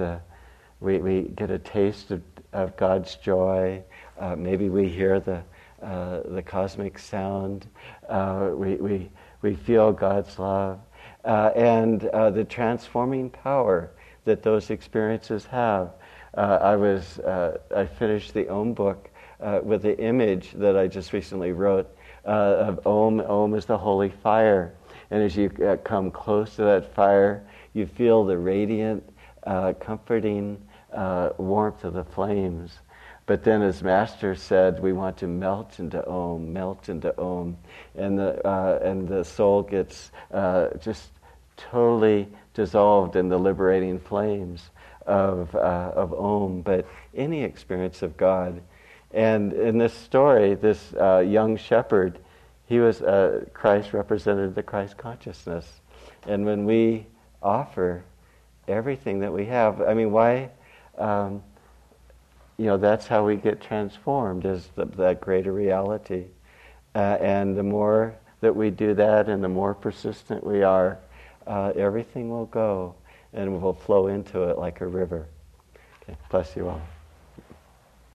We, 0.79 0.99
we 0.99 1.21
get 1.23 1.51
a 1.51 1.59
taste 1.59 2.12
of, 2.12 2.21
of 2.53 2.77
God's 2.77 3.15
joy. 3.15 3.83
Uh, 4.19 4.36
maybe 4.36 4.69
we 4.69 4.89
hear 4.89 5.21
the, 5.21 5.41
uh, 5.82 6.19
the 6.25 6.41
cosmic 6.41 6.99
sound. 6.99 7.67
Uh, 8.10 8.49
we, 8.53 8.75
we, 8.75 9.10
we 9.41 9.55
feel 9.55 9.93
God's 9.93 10.38
love. 10.38 10.79
Uh, 11.23 11.51
and 11.55 12.05
uh, 12.08 12.29
the 12.29 12.43
transforming 12.43 13.29
power 13.29 13.91
that 14.25 14.43
those 14.43 14.69
experiences 14.69 15.45
have. 15.45 15.93
Uh, 16.36 16.60
I, 16.62 16.75
was, 16.75 17.19
I 17.75 17.86
finished 17.86 18.34
the 18.34 18.47
Om 18.49 18.73
book 18.73 19.10
with 19.63 19.82
the 19.82 19.97
image 19.99 20.51
that 20.53 20.77
I 20.77 20.88
just 20.88 21.13
recently 21.13 21.53
wrote 21.53 21.89
of 22.25 22.86
Om. 22.86 23.21
Om 23.21 23.55
is 23.55 23.65
the 23.65 23.77
holy 23.77 24.10
fire. 24.10 24.73
And 25.12 25.23
as 25.23 25.36
you 25.36 25.49
come 25.84 26.12
close 26.12 26.55
to 26.58 26.63
that 26.63 26.93
fire, 26.93 27.47
you 27.73 27.88
feel 27.88 28.25
the 28.25 28.38
radiant, 28.38 29.03
comforting 29.79 30.62
warmth 31.38 31.84
of 31.84 31.93
the 31.93 32.03
flames. 32.03 32.79
But 33.30 33.44
then, 33.44 33.62
as 33.62 33.84
Master 33.84 34.34
said, 34.34 34.80
we 34.80 34.92
want 34.92 35.18
to 35.18 35.28
melt 35.28 35.78
into 35.78 36.04
Om, 36.10 36.52
melt 36.52 36.89
into 36.89 37.15
Om, 37.22 37.58
and 37.94 38.18
the 38.18 38.44
uh, 38.44 38.80
and 38.82 39.08
the 39.08 39.24
soul 39.24 39.62
gets 39.62 40.12
uh, 40.32 40.70
just 40.82 41.12
totally 41.56 42.28
dissolved 42.56 43.15
in 43.15 43.30
the 43.30 43.38
liberating 43.38 44.00
flames 44.00 44.72
of 45.06 45.54
uh, 45.54 45.92
of 45.96 46.12
Om. 46.12 46.63
But 46.63 46.88
any 47.13 47.44
experience 47.44 48.02
of 48.02 48.18
God, 48.18 48.63
and 49.13 49.54
in 49.54 49.78
this 49.78 49.94
story, 49.94 50.56
this 50.56 50.96
uh, 50.96 51.20
young 51.20 51.56
shepherd, 51.56 52.18
he 52.65 52.80
was 52.80 53.04
uh, 53.04 53.46
Christ 53.54 53.94
represented 53.94 54.56
the 54.56 54.63
Christ 54.63 54.98
consciousness, 54.98 55.82
and 56.26 56.48
when 56.48 56.65
we 56.65 57.06
offer 57.44 58.04
everything 58.68 59.20
that 59.20 59.32
we 59.32 59.46
have, 59.46 59.84
I 59.84 59.94
mean, 59.94 60.12
why? 60.12 60.50
Um, 60.98 61.44
you 62.60 62.65
know, 62.65 62.76
that's 62.76 63.08
how 63.08 63.26
we 63.26 63.38
get 63.38 63.62
transformed, 63.62 64.45
is 64.45 64.67
the, 64.76 64.84
that 64.86 65.22
greater 65.22 65.54
reality. 65.54 66.26
Uh, 66.93 67.17
and 67.22 67.58
the 67.58 67.63
more 67.63 68.13
that 68.41 68.54
we 68.54 68.69
do 68.69 68.93
that 68.93 69.30
and 69.30 69.41
the 69.41 69.48
more 69.48 69.74
persistent 69.74 70.45
we 70.45 70.62
are, 70.62 71.00
uh, 71.48 71.72
everything 71.78 72.30
will 72.30 72.48
go 72.48 72.93
and 73.32 73.62
will 73.62 73.74
flow 73.74 74.08
into 74.08 74.43
it 74.43 74.58
like 74.58 74.82
a 74.82 74.88
river. 74.88 75.26
Okay, 76.04 76.17
bless 76.30 76.54
you 76.58 76.67
all. 76.67 76.82